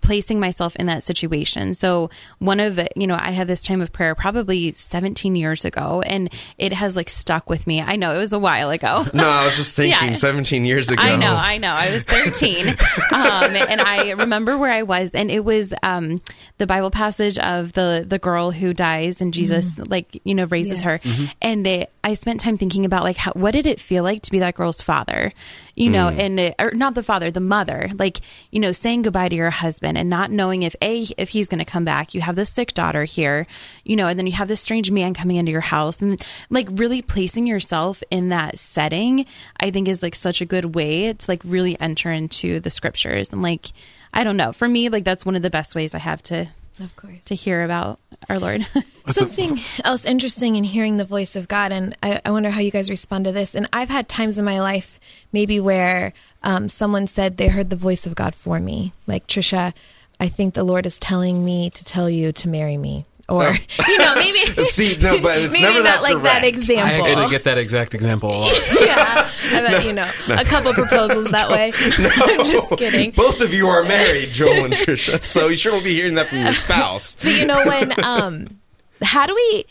placing 0.00 0.38
myself 0.38 0.76
in 0.76 0.86
that 0.86 1.02
situation. 1.02 1.72
So 1.74 2.10
one 2.38 2.60
of, 2.60 2.78
you 2.94 3.06
know, 3.06 3.16
I 3.18 3.30
had 3.30 3.48
this 3.48 3.62
time 3.62 3.80
of 3.80 3.90
prayer 3.92 4.14
probably 4.14 4.72
17 4.72 5.34
years 5.34 5.64
ago, 5.64 6.02
and 6.04 6.30
it 6.58 6.72
has 6.74 6.94
like 6.94 7.08
stuck 7.08 7.48
with 7.48 7.66
me. 7.66 7.80
I 7.80 7.96
know 7.96 8.14
it 8.14 8.18
was 8.18 8.32
a 8.34 8.38
while 8.38 8.70
ago. 8.70 9.06
no, 9.14 9.26
I 9.28 9.46
was 9.46 9.56
just 9.56 9.74
thinking, 9.76 10.08
Yeah. 10.10 10.14
17 10.14 10.64
years 10.66 10.90
ago. 10.90 11.02
I 11.02 11.16
know, 11.16 11.32
I 11.32 11.56
know. 11.56 11.70
I 11.70 11.90
was 11.90 12.04
13. 12.04 12.68
um, 13.12 13.56
and 13.56 13.80
I 13.80 14.10
remember 14.10 14.58
where 14.58 14.70
I 14.72 14.82
was, 14.82 15.12
and 15.14 15.30
it 15.30 15.42
was 15.44 15.72
um, 15.82 16.20
the 16.58 16.66
Bible 16.66 16.90
passage 16.90 17.38
of 17.38 17.72
the, 17.72 18.04
the 18.06 18.18
girl 18.18 18.50
who 18.50 18.74
dies 18.74 19.20
and 19.22 19.32
Jesus, 19.32 19.78
like, 19.88 20.20
you 20.24 20.34
know, 20.34 20.44
raises 20.44 20.82
her. 20.82 21.00
And 21.40 21.66
it, 21.66 21.90
I 22.02 22.14
spent 22.14 22.40
time 22.40 22.58
thinking 22.58 22.84
about, 22.84 23.04
like, 23.04 23.16
how, 23.16 23.32
what 23.32 23.52
did 23.52 23.66
it 23.66 23.80
feel 23.80 24.02
like 24.04 24.22
to 24.22 24.30
be 24.30 24.40
that 24.40 24.54
girl's 24.54 24.82
father? 24.82 25.32
You 25.76 25.90
know, 25.94 26.10
mm. 26.10 26.18
and, 26.18 26.40
it, 26.40 26.54
or 26.58 26.72
not 26.72 26.94
the 26.94 27.02
father, 27.02 27.30
the 27.30 27.40
mother, 27.40 27.90
like, 27.98 28.20
you 28.50 28.60
know, 28.60 28.72
saying 28.72 29.02
goodbye 29.02 29.28
to 29.28 29.36
your 29.36 29.50
husband 29.50 29.96
and 29.96 30.10
not 30.10 30.30
knowing 30.30 30.62
if 30.62 30.76
A, 30.82 31.06
if 31.16 31.30
he's 31.30 31.48
going 31.48 31.58
to 31.58 31.64
come 31.64 31.84
back. 31.84 32.14
You 32.14 32.20
have 32.20 32.36
this 32.36 32.50
sick 32.50 32.74
daughter 32.74 33.04
here, 33.04 33.46
you 33.84 33.96
know, 33.96 34.06
and 34.06 34.18
then 34.18 34.26
you 34.26 34.32
have 34.32 34.48
this 34.48 34.60
strange 34.60 34.90
man 34.90 35.14
coming 35.14 35.36
into 35.36 35.52
your 35.52 35.60
house 35.60 36.00
and 36.02 36.24
like 36.50 36.68
really 36.70 37.02
placing 37.02 37.46
yourself 37.46 38.02
in 38.10 38.28
that 38.30 38.58
setting, 38.58 39.26
I 39.58 39.70
think 39.70 39.88
is 39.88 40.02
like 40.02 40.14
such 40.14 40.40
a 40.40 40.46
good 40.46 40.74
way 40.74 41.12
to 41.12 41.30
like 41.30 41.42
really 41.44 41.78
enter 41.80 42.12
into 42.12 42.60
the 42.60 42.70
scriptures. 42.70 43.32
And 43.32 43.42
like, 43.42 43.72
I 44.12 44.24
don't 44.24 44.36
know, 44.36 44.52
for 44.52 44.68
me, 44.68 44.88
like 44.88 45.04
that's 45.04 45.26
one 45.26 45.36
of 45.36 45.42
the 45.42 45.50
best 45.50 45.74
ways 45.74 45.94
I 45.94 45.98
have 45.98 46.22
to, 46.24 46.48
Of 46.80 46.94
course. 46.96 47.20
to 47.26 47.34
hear 47.34 47.64
about 47.64 47.98
our 48.28 48.38
Lord. 48.38 48.66
Something 49.08 49.60
else 49.84 50.04
interesting 50.04 50.56
in 50.56 50.64
hearing 50.64 50.96
the 50.96 51.04
voice 51.04 51.36
of 51.36 51.48
God, 51.48 51.72
and 51.72 51.96
I, 52.02 52.20
I 52.24 52.30
wonder 52.30 52.50
how 52.50 52.60
you 52.60 52.70
guys 52.70 52.90
respond 52.90 53.24
to 53.26 53.32
this. 53.32 53.54
And 53.54 53.68
I've 53.72 53.90
had 53.90 54.08
times 54.08 54.38
in 54.38 54.44
my 54.44 54.60
life, 54.60 54.98
maybe 55.32 55.60
where 55.60 56.12
um, 56.42 56.68
someone 56.68 57.06
said 57.06 57.36
they 57.36 57.48
heard 57.48 57.70
the 57.70 57.76
voice 57.76 58.06
of 58.06 58.14
God 58.14 58.34
for 58.34 58.60
me, 58.60 58.92
like 59.06 59.26
Trisha. 59.26 59.72
I 60.20 60.28
think 60.28 60.54
the 60.54 60.64
Lord 60.64 60.86
is 60.86 60.98
telling 60.98 61.44
me 61.44 61.70
to 61.70 61.84
tell 61.84 62.08
you 62.08 62.32
to 62.32 62.48
marry 62.48 62.76
me, 62.76 63.04
or 63.28 63.56
you 63.88 63.98
know, 63.98 64.14
maybe 64.16 64.38
See, 64.68 64.96
no, 64.98 65.18
but 65.20 65.38
it's 65.38 65.52
maybe 65.52 65.64
never 65.64 65.82
not 65.82 65.84
that 65.84 66.02
like 66.02 66.22
that 66.24 66.44
example. 66.44 67.04
I 67.04 67.08
actually 67.08 67.30
get 67.30 67.44
that 67.44 67.58
exact 67.58 67.94
example 67.94 68.30
a 68.30 68.36
lot. 68.36 68.52
yeah, 68.80 69.30
I 69.52 69.60
bet 69.62 69.84
you 69.84 69.92
know 69.92 70.10
a 70.28 70.44
couple 70.44 70.72
proposals 70.74 71.28
that 71.30 71.50
way. 71.50 71.72
I'm 71.74 72.46
just 72.46 72.76
kidding. 72.76 73.12
Both 73.12 73.40
of 73.40 73.54
you 73.54 73.68
are 73.68 73.82
married, 73.82 74.28
Joel 74.30 74.66
and 74.66 74.74
Trisha, 74.74 75.22
so 75.22 75.48
you 75.48 75.56
sure 75.56 75.72
will 75.72 75.82
be 75.82 75.94
hearing 75.94 76.14
that 76.14 76.26
from 76.28 76.38
your 76.40 76.52
spouse. 76.52 77.16
But 77.22 77.38
you 77.38 77.46
know 77.46 77.64
when 77.64 78.04
um 78.04 78.58
how 79.02 79.26
do 79.26 79.34
we 79.34 79.66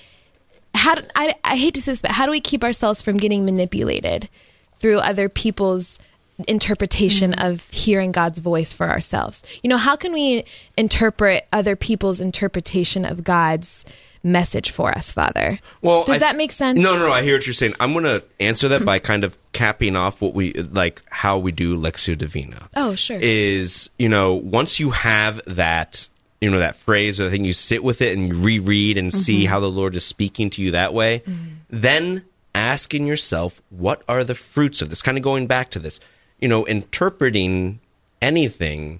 how 0.73 0.95
do, 0.95 1.03
I 1.15 1.35
I 1.43 1.55
hate 1.55 1.75
to 1.75 1.81
say 1.81 1.91
this 1.91 2.01
but 2.01 2.11
how 2.11 2.25
do 2.25 2.31
we 2.31 2.41
keep 2.41 2.63
ourselves 2.63 3.01
from 3.01 3.17
getting 3.17 3.45
manipulated 3.45 4.29
through 4.79 4.97
other 4.97 5.29
people's 5.29 5.99
interpretation 6.47 7.31
mm-hmm. 7.31 7.51
of 7.51 7.69
hearing 7.69 8.11
God's 8.11 8.39
voice 8.39 8.73
for 8.73 8.89
ourselves? 8.89 9.41
You 9.61 9.69
know, 9.69 9.77
how 9.77 9.95
can 9.95 10.13
we 10.13 10.45
interpret 10.77 11.47
other 11.51 11.75
people's 11.75 12.21
interpretation 12.21 13.05
of 13.05 13.23
God's 13.23 13.85
message 14.23 14.71
for 14.71 14.97
us, 14.97 15.11
Father? 15.11 15.59
Well, 15.81 16.05
does 16.05 16.15
I- 16.15 16.19
that 16.19 16.37
make 16.37 16.53
sense? 16.53 16.79
No, 16.79 16.97
no, 16.97 17.07
no. 17.07 17.11
I 17.11 17.21
hear 17.21 17.35
what 17.35 17.45
you're 17.45 17.53
saying. 17.53 17.73
I'm 17.79 17.93
going 17.93 18.05
to 18.05 18.23
answer 18.39 18.69
that 18.69 18.85
by 18.85 18.99
mm-hmm. 18.99 19.05
kind 19.05 19.23
of 19.23 19.37
capping 19.51 19.95
off 19.95 20.21
what 20.21 20.33
we 20.33 20.53
like 20.53 21.03
how 21.09 21.37
we 21.37 21.51
do 21.51 21.77
Lexio 21.77 22.17
Divina. 22.17 22.69
Oh, 22.75 22.95
sure. 22.95 23.19
Is 23.21 23.89
you 23.99 24.09
know 24.09 24.35
once 24.35 24.79
you 24.79 24.91
have 24.91 25.41
that 25.45 26.07
you 26.41 26.49
know 26.49 26.59
that 26.59 26.75
phrase 26.75 27.19
or 27.19 27.25
the 27.25 27.29
thing 27.29 27.45
you 27.45 27.53
sit 27.53 27.83
with 27.83 28.01
it 28.01 28.17
and 28.17 28.27
you 28.27 28.35
reread 28.35 28.97
and 28.97 29.11
Mm-hmm. 29.11 29.19
see 29.19 29.45
how 29.45 29.59
the 29.59 29.69
Lord 29.69 29.95
is 29.95 30.05
speaking 30.05 30.49
to 30.51 30.61
you 30.61 30.71
that 30.71 30.93
way, 30.93 31.19
mm-hmm. 31.19 31.47
then 31.69 32.23
asking 32.55 33.05
yourself 33.05 33.61
what 33.69 34.03
are 34.07 34.23
the 34.23 34.35
fruits 34.35 34.81
of 34.81 34.89
this? 34.89 35.01
Kind 35.01 35.17
of 35.17 35.23
going 35.23 35.47
back 35.47 35.71
to 35.71 35.79
this, 35.79 35.99
you 36.43 36.49
know, 36.49 36.65
interpreting 36.65 37.79
anything. 38.21 38.99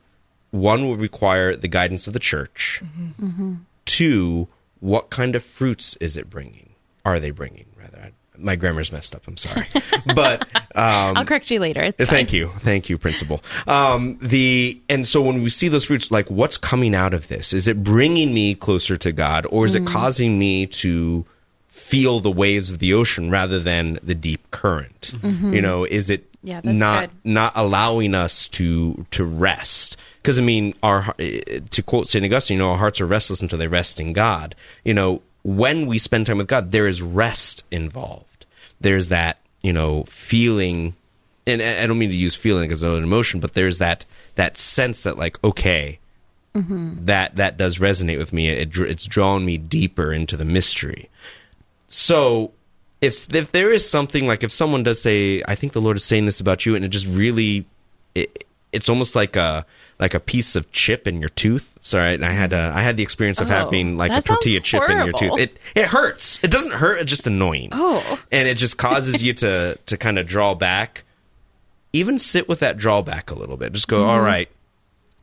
One 0.51 0.88
would 0.88 0.99
require 0.99 1.58
the 1.58 1.67
guidance 1.67 2.08
of 2.08 2.13
the 2.13 2.19
church. 2.19 2.82
Mm-hmm. 3.21 3.56
Two, 3.84 4.47
what 4.79 5.10
kind 5.10 5.36
of 5.36 5.43
fruits 5.43 5.97
is 5.97 6.15
it 6.15 6.29
bringing? 6.29 6.69
Are 7.03 7.19
they 7.19 7.32
bringing? 7.32 7.65
Rather, 7.77 7.97
I, 7.97 8.12
my 8.38 8.56
grammar's 8.56 8.93
messed 8.93 9.13
up. 9.13 9.27
I'm 9.27 9.36
sorry, 9.36 9.67
but 10.15 10.43
um, 10.73 11.17
I'll 11.17 11.25
correct 11.25 11.51
you 11.51 11.60
later. 11.60 11.84
It's 11.84 11.97
fine. 11.97 12.08
thank 12.08 12.32
you, 12.32 12.49
thank 12.60 12.89
you, 12.89 12.97
principal. 12.97 13.41
Um, 13.67 14.17
the 14.21 14.79
and 14.88 15.06
so 15.06 15.21
when 15.21 15.43
we 15.43 15.49
see 15.49 15.67
those 15.67 15.84
fruits, 15.84 16.12
like 16.12 16.32
what's 16.32 16.56
coming 16.56 16.95
out 16.95 17.13
of 17.13 17.27
this? 17.27 17.51
Is 17.51 17.67
it 17.67 17.84
bringing 17.84 18.34
me 18.34 18.56
closer 18.56 18.95
to 18.95 19.12
God, 19.12 19.45
or 19.49 19.65
is 19.65 19.75
it 19.75 19.86
causing 19.86 20.39
me 20.39 20.65
to 20.67 21.25
feel 21.67 22.21
the 22.21 22.32
waves 22.32 22.69
of 22.69 22.79
the 22.79 22.93
ocean 22.93 23.29
rather 23.29 23.60
than 23.60 23.99
the 24.01 24.15
deep 24.15 24.49
current? 24.51 25.13
You 25.21 25.62
know, 25.62 25.84
is 25.84 26.10
it 26.10 26.33
Yeah, 26.43 26.60
that's 26.62 26.75
not 26.75 27.10
good. 27.10 27.19
not 27.23 27.53
allowing 27.56 28.15
us 28.15 28.49
to 28.49 29.06
to 29.12 29.23
rest? 29.23 29.97
Because 30.21 30.38
I 30.38 30.41
mean, 30.41 30.75
our 30.84 31.13
to 31.13 31.84
quote 31.86 32.08
Saint 32.08 32.25
Augustine, 32.25 32.58
you 32.58 32.63
know, 32.63 32.71
our 32.71 32.77
hearts 32.77 32.99
are 32.99 33.06
restless 33.06 33.41
until 33.41 33.58
they 33.58 33.67
rest 33.67 33.99
in 33.99 34.13
God. 34.13 34.56
You 34.84 34.93
know, 34.93 35.21
when 35.43 35.88
we 35.88 35.97
spend 35.97 36.27
time 36.27 36.38
with 36.38 36.47
God, 36.47 36.71
there 36.71 36.88
is 36.88 37.01
rest 37.01 37.63
involved. 37.71 38.45
There's 38.82 39.08
that 39.08 39.39
you 39.62 39.71
know 39.71 40.03
feeling, 40.03 40.95
and 41.47 41.62
I 41.62 41.88
don't 41.88 41.97
mean 41.97 42.10
to 42.10 42.15
use 42.15 42.36
feeling 42.36 42.71
as 42.71 42.84
an 42.84 43.03
emotion, 43.03 43.39
but 43.39 43.53
there's 43.53 43.77
that 43.77 44.06
that 44.36 44.58
sense 44.58 45.03
that 45.03 45.17
like 45.17 45.41
okay, 45.45 45.99
mm-hmm. 46.53 47.06
that 47.06 47.38
that 47.38 47.58
does 47.58 47.79
resonate 47.79 48.17
with 48.17 48.34
me. 48.34 48.49
It, 48.49 48.77
it's 48.77 49.06
drawn 49.06 49.45
me 49.45 49.58
deeper 49.58 50.12
into 50.12 50.36
the 50.36 50.45
mystery. 50.45 51.10
So 51.88 52.51
if 53.04 53.34
if 53.34 53.52
there 53.52 53.72
is 53.72 53.88
something 53.89 54.28
like 54.28 54.44
if 54.44 54.52
someone 54.52 54.84
does 54.84 55.02
say, 55.02 55.44
I 55.48 55.56
think 55.56 55.74
the 55.74 55.82
Lord 55.82 55.98
is 55.98 56.04
saying 56.04 56.26
this 56.26 56.39
about 56.39 56.66
you, 56.66 56.76
and 56.76 56.84
it 56.86 56.89
just 56.89 57.06
really, 57.08 57.66
it, 58.16 58.46
it's 58.72 58.89
almost 58.89 59.16
like 59.16 59.36
a 59.36 59.66
like 60.00 60.13
a 60.13 60.20
piece 60.20 60.56
of 60.56 60.72
chip 60.72 61.08
in 61.08 61.20
your 61.20 61.30
tooth. 61.30 61.78
Sorry, 61.82 62.16
and 62.16 62.26
I 62.26 62.32
had 62.32 62.54
a, 62.54 62.72
I 62.74 62.82
had 62.82 62.98
the 62.98 63.04
experience 63.04 63.39
of 63.39 63.48
Oh, 63.48 63.54
having 63.54 63.98
like 63.98 64.12
a 64.12 64.22
tortilla 64.22 64.60
chip 64.62 64.89
in 64.89 64.98
your 64.98 65.12
tooth. 65.13 65.39
It 65.39 65.58
it 65.76 65.86
hurts. 65.86 66.39
It 66.42 66.50
doesn't 66.52 66.74
hurt. 66.74 67.00
It's 67.00 67.10
just 67.10 67.28
annoying. 67.28 67.70
Oh. 67.72 68.20
and 68.32 68.48
it 68.48 68.56
just 68.58 68.78
causes 68.78 69.22
you 69.22 69.34
to 69.36 69.78
to 69.86 69.98
kind 69.98 70.18
of 70.18 70.26
draw 70.26 70.56
back. 70.56 71.04
Even 71.96 72.18
sit 72.18 72.50
with 72.50 72.62
that 72.62 72.78
drawback 72.78 73.30
a 73.30 73.36
little 73.36 73.56
bit. 73.58 73.72
Just 73.74 73.88
go, 73.88 74.06
"All 74.06 74.20
right, 74.20 74.50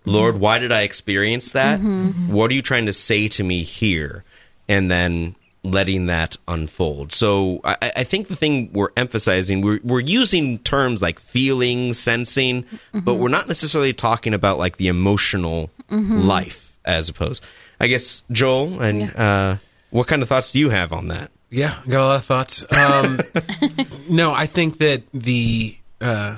Lord, 0.04 0.38
why 0.38 0.58
did 0.60 0.70
I 0.70 0.82
experience 0.82 1.50
that? 1.52 1.80
What 1.80 2.50
are 2.50 2.54
you 2.54 2.62
trying 2.62 2.86
to 2.86 2.92
say 2.92 3.26
to 3.28 3.42
me 3.42 3.64
here? 3.64 4.22
And 4.68 4.88
then 4.88 5.34
letting 5.62 6.06
that 6.06 6.36
unfold. 6.48 7.12
So 7.12 7.60
I, 7.64 7.92
I 7.96 8.04
think 8.04 8.28
the 8.28 8.36
thing 8.36 8.72
we're 8.72 8.90
emphasizing, 8.96 9.60
we're, 9.60 9.80
we're 9.82 10.00
using 10.00 10.58
terms 10.58 11.02
like 11.02 11.18
feeling, 11.18 11.92
sensing, 11.92 12.64
but 12.94 13.14
we're 13.14 13.28
not 13.28 13.48
necessarily 13.48 13.92
talking 13.92 14.34
about 14.34 14.58
like 14.58 14.78
the 14.78 14.88
emotional 14.88 15.70
life 15.90 16.74
as 16.84 17.08
opposed. 17.08 17.44
I 17.78 17.86
guess, 17.86 18.22
Joel, 18.30 18.80
and 18.80 19.16
uh, 19.16 19.56
what 19.90 20.06
kind 20.06 20.22
of 20.22 20.28
thoughts 20.28 20.52
do 20.52 20.58
you 20.58 20.70
have 20.70 20.92
on 20.92 21.08
that? 21.08 21.30
Yeah, 21.50 21.78
I 21.84 21.88
got 21.88 22.00
a 22.00 22.06
lot 22.06 22.16
of 22.16 22.24
thoughts. 22.24 22.64
Um, 22.72 23.20
no, 24.08 24.32
I 24.32 24.46
think 24.46 24.78
that 24.78 25.02
the 25.12 25.76
uh, 26.00 26.36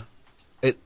it, 0.62 0.78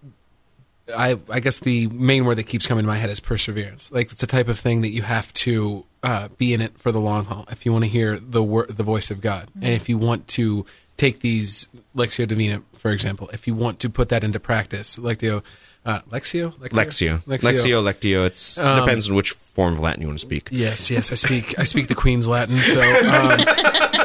I 0.94 1.18
I 1.30 1.40
guess 1.40 1.58
the 1.60 1.86
main 1.88 2.24
word 2.24 2.36
that 2.36 2.44
keeps 2.44 2.66
coming 2.66 2.84
to 2.84 2.86
my 2.88 2.96
head 2.96 3.10
is 3.10 3.20
perseverance. 3.20 3.90
Like 3.90 4.12
it's 4.12 4.22
a 4.22 4.26
type 4.26 4.48
of 4.48 4.58
thing 4.58 4.82
that 4.82 4.90
you 4.90 5.02
have 5.02 5.32
to 5.34 5.84
uh, 6.02 6.28
be 6.38 6.52
in 6.54 6.60
it 6.60 6.78
for 6.78 6.92
the 6.92 7.00
long 7.00 7.24
haul 7.24 7.46
if 7.50 7.66
you 7.66 7.72
want 7.72 7.84
to 7.84 7.88
hear 7.90 8.18
the 8.18 8.42
wor- 8.42 8.66
the 8.66 8.82
voice 8.84 9.10
of 9.10 9.20
God, 9.20 9.48
and 9.54 9.72
if 9.72 9.88
you 9.88 9.98
want 9.98 10.28
to 10.28 10.64
take 10.96 11.20
these 11.20 11.66
Lexio 11.96 12.26
Divina, 12.26 12.62
for 12.78 12.90
example, 12.90 13.28
if 13.32 13.46
you 13.46 13.54
want 13.54 13.80
to 13.80 13.90
put 13.90 14.08
that 14.10 14.24
into 14.24 14.40
practice, 14.40 14.96
Lectio, 14.96 15.42
uh, 15.84 16.00
Lexio, 16.10 16.52
Lexio. 16.58 17.22
Lexio, 17.24 17.82
Lectio. 17.82 18.24
It's 18.26 18.56
Um, 18.56 18.80
depends 18.80 19.08
on 19.10 19.14
which 19.16 19.32
form 19.32 19.74
of 19.74 19.80
Latin 19.80 20.00
you 20.02 20.06
want 20.08 20.18
to 20.20 20.26
speak. 20.26 20.48
Yes, 20.52 20.90
yes, 20.90 21.10
I 21.12 21.16
speak 21.16 21.58
I 21.58 21.64
speak 21.64 21.88
the 21.88 21.94
Queen's 21.94 22.28
Latin, 22.28 22.58
so 22.58 22.80
um, 22.80 23.40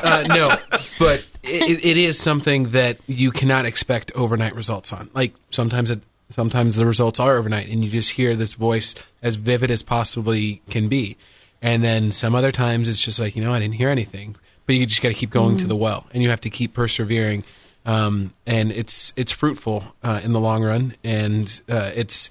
uh, 0.04 0.24
no, 0.28 0.58
but 1.00 1.24
it, 1.44 1.86
it 1.86 1.98
is 1.98 2.20
something 2.20 2.72
that 2.72 2.98
you 3.08 3.32
cannot 3.32 3.66
expect 3.66 4.12
overnight 4.16 4.56
results 4.56 4.92
on. 4.92 5.10
Like 5.14 5.34
sometimes 5.52 5.92
it, 5.92 6.02
sometimes 6.32 6.76
the 6.76 6.86
results 6.86 7.20
are 7.20 7.38
overnight, 7.38 7.70
and 7.70 7.84
you 7.84 7.90
just 7.90 8.12
hear 8.12 8.36
this 8.36 8.54
voice 8.54 8.96
as 9.22 9.36
vivid 9.36 9.72
as 9.72 9.84
possibly 9.84 10.62
can 10.70 10.88
be, 10.88 11.18
and 11.62 11.84
then 11.84 12.12
some 12.12 12.36
other 12.36 12.52
times 12.52 12.90
it's 12.90 13.02
just 13.02 13.20
like 13.20 13.36
you 13.36 13.44
know 13.44 13.54
I 13.54 13.60
didn't 13.60 13.76
hear 13.76 13.90
anything, 13.90 14.36
but 14.66 14.76
you 14.76 14.86
just 14.86 15.02
got 15.02 15.10
to 15.10 15.16
keep 15.16 15.30
going 15.30 15.58
to 15.58 15.68
the 15.68 15.76
well, 15.76 16.08
and 16.14 16.24
you 16.24 16.30
have 16.30 16.42
to 16.42 16.50
keep 16.50 16.74
persevering 16.74 17.44
um, 17.86 18.34
and 18.46 18.72
it's 18.72 19.14
it's 19.16 19.32
fruitful 19.32 19.84
uh, 20.04 20.22
in 20.24 20.34
the 20.34 20.40
long 20.40 20.64
run, 20.64 20.96
and 21.04 21.62
uh, 21.70 21.92
it's. 21.96 22.30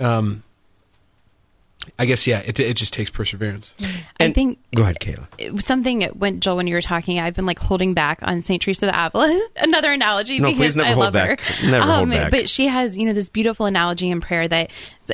Um, 0.00 0.44
I 1.98 2.06
guess 2.06 2.26
yeah, 2.26 2.40
it 2.44 2.58
it 2.60 2.76
just 2.76 2.92
takes 2.92 3.10
perseverance. 3.10 3.72
I 4.20 4.32
think 4.32 4.58
Go 4.74 4.82
ahead, 4.82 4.98
Kayla. 5.00 5.60
something 5.62 6.02
when 6.18 6.40
Joel, 6.40 6.56
when 6.56 6.66
you 6.66 6.74
were 6.74 6.80
talking, 6.82 7.20
I've 7.20 7.34
been 7.34 7.46
like 7.46 7.58
holding 7.58 7.94
back 7.94 8.18
on 8.22 8.42
Saint 8.42 8.62
Teresa 8.62 8.88
of 8.88 8.94
Avila. 8.96 9.48
Another 9.56 9.92
analogy 9.92 10.38
No, 10.38 10.46
because 10.48 10.58
please 10.58 10.76
never 10.76 10.88
I 10.88 10.92
hold 10.92 11.04
love 11.04 11.14
her. 11.14 11.36
back. 11.36 11.42
Never 11.64 11.84
hold 11.86 12.02
um, 12.02 12.10
back. 12.10 12.30
But 12.30 12.48
she 12.48 12.66
has, 12.66 12.96
you 12.96 13.06
know, 13.06 13.12
this 13.12 13.28
beautiful 13.28 13.66
analogy 13.66 14.10
in 14.10 14.20
prayer 14.20 14.46
that, 14.48 14.70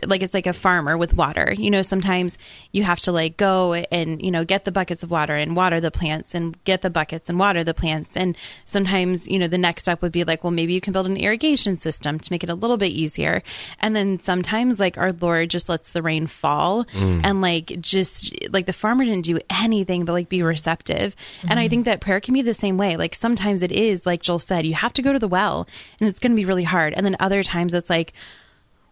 like, 0.06 0.22
it's 0.22 0.34
like 0.34 0.46
a 0.46 0.52
farmer 0.52 0.96
with 0.96 1.14
water. 1.14 1.54
You 1.56 1.70
know, 1.70 1.82
sometimes 1.82 2.37
you 2.72 2.82
have 2.82 2.98
to 3.00 3.12
like 3.12 3.37
go 3.37 3.74
and 3.74 4.20
you 4.24 4.30
know 4.30 4.44
get 4.44 4.64
the 4.64 4.72
buckets 4.72 5.02
of 5.02 5.10
water 5.10 5.34
and 5.34 5.54
water 5.54 5.80
the 5.80 5.90
plants 5.90 6.34
and 6.34 6.62
get 6.64 6.82
the 6.82 6.90
buckets 6.90 7.28
and 7.28 7.38
water 7.38 7.62
the 7.62 7.74
plants. 7.74 8.16
And 8.16 8.37
sometimes, 8.64 9.28
you 9.28 9.38
know, 9.38 9.46
the 9.48 9.58
next 9.58 9.82
step 9.82 10.02
would 10.02 10.12
be 10.12 10.24
like, 10.24 10.42
well, 10.42 10.50
maybe 10.50 10.72
you 10.72 10.80
can 10.80 10.92
build 10.92 11.06
an 11.06 11.16
irrigation 11.16 11.76
system 11.78 12.18
to 12.18 12.32
make 12.32 12.42
it 12.42 12.50
a 12.50 12.54
little 12.54 12.76
bit 12.76 12.90
easier. 12.92 13.42
And 13.78 13.94
then 13.94 14.18
sometimes, 14.18 14.80
like, 14.80 14.98
our 14.98 15.12
Lord 15.12 15.50
just 15.50 15.68
lets 15.68 15.92
the 15.92 16.02
rain 16.02 16.26
fall 16.26 16.63
Mm. 16.64 17.20
and 17.24 17.40
like 17.40 17.81
just 17.81 18.35
like 18.53 18.66
the 18.66 18.72
farmer 18.72 19.05
didn't 19.05 19.24
do 19.24 19.38
anything 19.50 20.05
but 20.05 20.12
like 20.12 20.29
be 20.29 20.42
receptive. 20.42 21.14
And 21.42 21.59
I 21.59 21.64
mm-hmm. 21.64 21.70
think 21.70 21.85
that 21.85 22.00
prayer 22.00 22.20
can 22.20 22.35
be 22.35 22.42
the 22.42 22.55
same 22.55 22.77
way. 22.77 22.96
Like 22.96 23.14
sometimes 23.14 23.62
it 23.62 23.72
is, 23.72 24.07
like 24.07 24.22
Joel 24.22 24.38
said, 24.38 24.66
you 24.66 24.74
have 24.74 24.92
to 24.94 25.03
go 25.03 25.12
to 25.12 25.18
the 25.18 25.29
well 25.29 25.68
and 26.00 26.09
it's 26.09 26.18
going 26.18 26.33
to 26.33 26.37
be 26.37 26.44
really 26.44 26.64
hard. 26.64 26.94
And 26.94 27.05
then 27.05 27.16
other 27.20 27.42
times 27.42 27.74
it's 27.74 27.90
like, 27.90 28.12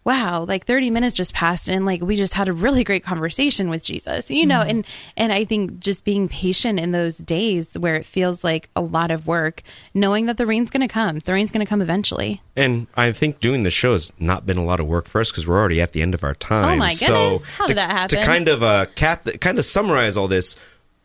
wow, 0.04 0.44
like 0.44 0.66
30 0.66 0.90
minutes 0.90 1.14
just 1.14 1.32
passed 1.32 1.68
and 1.68 1.86
like 1.86 2.02
we 2.02 2.16
just 2.16 2.34
had 2.34 2.48
a 2.48 2.52
really 2.52 2.82
great 2.82 3.04
conversation 3.04 3.70
with 3.70 3.84
Jesus, 3.84 4.30
you 4.30 4.46
know, 4.46 4.60
and, 4.60 4.84
and 5.16 5.32
I 5.32 5.44
think 5.44 5.78
just 5.78 6.04
being 6.04 6.28
patient 6.28 6.80
in 6.80 6.90
those 6.90 7.18
days 7.18 7.72
where 7.74 7.94
it 7.94 8.04
feels 8.04 8.42
like 8.42 8.68
a 8.74 8.80
lot 8.80 9.10
of 9.10 9.26
work, 9.26 9.62
knowing 9.94 10.26
that 10.26 10.38
the 10.38 10.46
rain's 10.46 10.70
going 10.70 10.80
to 10.80 10.92
come, 10.92 11.20
the 11.20 11.32
rain's 11.32 11.52
going 11.52 11.64
to 11.64 11.68
come 11.68 11.80
eventually. 11.80 12.42
And 12.56 12.88
I 12.96 13.12
think 13.12 13.38
doing 13.40 13.62
the 13.62 13.70
show 13.70 13.92
has 13.92 14.10
not 14.18 14.44
been 14.44 14.58
a 14.58 14.64
lot 14.64 14.80
of 14.80 14.86
work 14.86 15.06
for 15.06 15.20
us 15.20 15.30
because 15.30 15.46
we're 15.46 15.58
already 15.58 15.80
at 15.80 15.92
the 15.92 16.02
end 16.02 16.14
of 16.14 16.24
our 16.24 16.34
time. 16.34 16.74
Oh 16.74 16.76
my 16.76 16.90
So 16.90 17.38
goodness. 17.38 17.50
How 17.56 17.66
did 17.66 17.74
to, 17.74 17.74
that 17.76 17.90
happen? 17.90 18.18
To 18.18 18.24
kind 18.24 18.48
of 18.48 18.62
uh, 18.62 18.86
cap, 18.96 19.26
kind 19.40 19.58
of 19.58 19.64
summarize 19.64 20.16
all 20.16 20.28
this, 20.28 20.56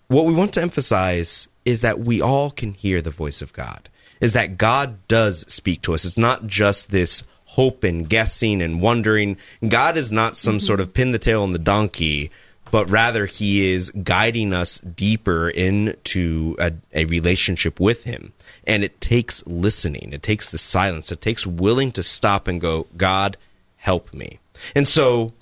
what 0.07 0.25
we 0.25 0.33
want 0.33 0.53
to 0.53 0.61
emphasize 0.61 1.47
is 1.65 1.81
that 1.81 1.99
we 1.99 2.21
all 2.21 2.49
can 2.49 2.73
hear 2.73 3.01
the 3.01 3.11
voice 3.11 3.41
of 3.41 3.53
God. 3.53 3.89
Is 4.19 4.33
that 4.33 4.57
God 4.57 5.07
does 5.07 5.45
speak 5.47 5.83
to 5.83 5.93
us. 5.93 6.03
It's 6.03 6.17
not 6.17 6.47
just 6.47 6.89
this 6.89 7.23
hope 7.47 7.83
and 7.83 8.07
guessing 8.07 8.61
and 8.61 8.81
wondering. 8.81 9.37
God 9.67 9.97
is 9.97 10.11
not 10.11 10.37
some 10.37 10.57
mm-hmm. 10.57 10.65
sort 10.65 10.79
of 10.79 10.93
pin 10.93 11.11
the 11.11 11.19
tail 11.19 11.41
on 11.41 11.53
the 11.53 11.59
donkey, 11.59 12.29
but 12.69 12.89
rather 12.89 13.25
He 13.25 13.71
is 13.73 13.89
guiding 13.89 14.53
us 14.53 14.79
deeper 14.79 15.49
into 15.49 16.55
a, 16.59 16.73
a 16.93 17.05
relationship 17.05 17.79
with 17.79 18.03
Him. 18.03 18.33
And 18.65 18.83
it 18.83 19.01
takes 19.01 19.45
listening, 19.47 20.11
it 20.13 20.21
takes 20.21 20.49
the 20.49 20.57
silence, 20.57 21.11
it 21.11 21.21
takes 21.21 21.47
willing 21.47 21.91
to 21.93 22.03
stop 22.03 22.47
and 22.47 22.61
go, 22.61 22.85
God, 22.95 23.37
help 23.77 24.13
me. 24.13 24.39
And 24.75 24.87
so 24.87 25.33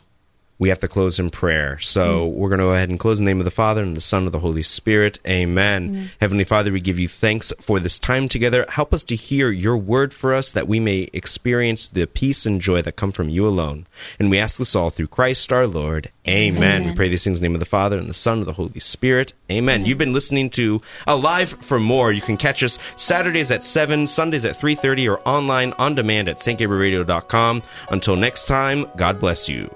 we 0.58 0.70
have 0.70 0.80
to 0.80 0.88
close 0.88 1.20
in 1.20 1.30
prayer. 1.30 1.78
So 1.80 2.30
hmm. 2.30 2.38
we're 2.38 2.50
going 2.50 2.60
to 2.60 2.65
go 2.65 2.74
ahead 2.74 2.89
and 2.89 3.00
close 3.00 3.20
in 3.20 3.26
the 3.26 3.30
name 3.30 3.39
of 3.39 3.46
the 3.46 3.52
Father 3.52 3.84
and 3.84 3.96
the 3.96 4.02
Son 4.02 4.24
and 4.24 4.32
the 4.32 4.39
Holy 4.39 4.63
Spirit. 4.63 5.20
Amen. 5.28 5.89
Hmm. 5.89 6.06
Heavenly 6.22 6.46
Father, 6.46 6.72
we 6.72 6.80
give 6.80 7.00
you 7.00 7.08
thanks 7.08 7.52
for 7.60 7.80
this 7.80 8.00
time 8.00 8.30
together. 8.30 8.65
Help 8.70 8.94
us 8.94 9.04
to 9.06 9.15
hear 9.15 9.52
your 9.52 9.78
word 9.78 10.13
for 10.13 10.34
us 10.34 10.52
that 10.54 10.68
we 10.68 10.80
may 10.80 11.10
experience 11.13 11.88
the 11.88 12.08
peace 12.08 12.46
and 12.46 12.62
joy 12.62 12.82
that 12.82 12.96
come 12.96 13.12
from 13.12 13.30
you 13.30 13.48
alone. 13.48 13.86
And 14.20 14.30
we 14.30 14.39
ask 14.39 14.58
this 14.58 14.76
all 14.76 14.89
through 14.89 15.08
Christ 15.08 15.52
our 15.52 15.68
Lord. 15.68 16.12
Amen. 16.28 16.86
We 16.86 16.96
pray 16.96 17.10
these 17.10 17.24
things 17.24 17.38
in 17.38 17.41
the 17.41 17.50
name 17.50 17.56
of 17.56 17.60
the 17.60 17.65
Father 17.65 17.98
and 17.98 18.10
the 18.10 18.13
Son 18.13 18.39
and 18.39 18.48
the 18.48 18.54
Holy 18.54 18.80
Spirit. 18.80 19.34
Amen. 19.52 19.86
You've 19.86 19.98
been 19.98 20.13
listening 20.13 20.50
to 20.52 20.82
Alive 21.06 21.50
for 21.50 21.80
More. 21.80 22.12
You 22.12 22.22
can 22.22 22.38
catch 22.38 22.63
us 22.63 22.80
Saturdays 22.96 23.52
at 23.52 23.63
7, 23.63 24.08
Sundays 24.08 24.46
at 24.46 24.56
3.30, 24.56 25.12
or 25.12 25.20
online 25.28 25.74
on 25.74 25.96
demand 25.96 26.30
at 26.30 26.38
stgabrielradio.com. 26.38 27.62
Until 27.89 28.15
next 28.15 28.48
time, 28.48 28.88
God 28.96 29.20
bless 29.20 29.50
you. 29.50 29.70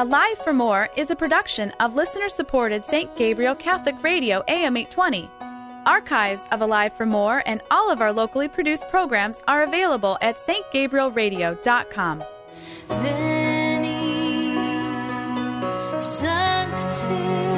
Alive 0.00 0.38
for 0.38 0.54
More 0.54 0.88
is 0.96 1.10
a 1.10 1.14
production 1.14 1.72
of 1.78 1.94
listener 1.94 2.30
supported 2.30 2.82
St. 2.82 3.14
Gabriel 3.18 3.54
Catholic 3.54 4.02
Radio 4.02 4.42
AM 4.48 4.78
820. 4.78 5.30
Archives 5.84 6.40
of 6.52 6.62
Alive 6.62 6.94
for 6.94 7.04
More 7.04 7.42
and 7.44 7.60
all 7.70 7.90
of 7.90 8.00
our 8.00 8.10
locally 8.10 8.48
produced 8.48 8.88
programs 8.88 9.42
are 9.46 9.62
available 9.62 10.16
at 10.22 10.38
stgabrielradio.com. 10.38 12.24
Veni, 12.86 14.54
Sancte. 16.00 17.49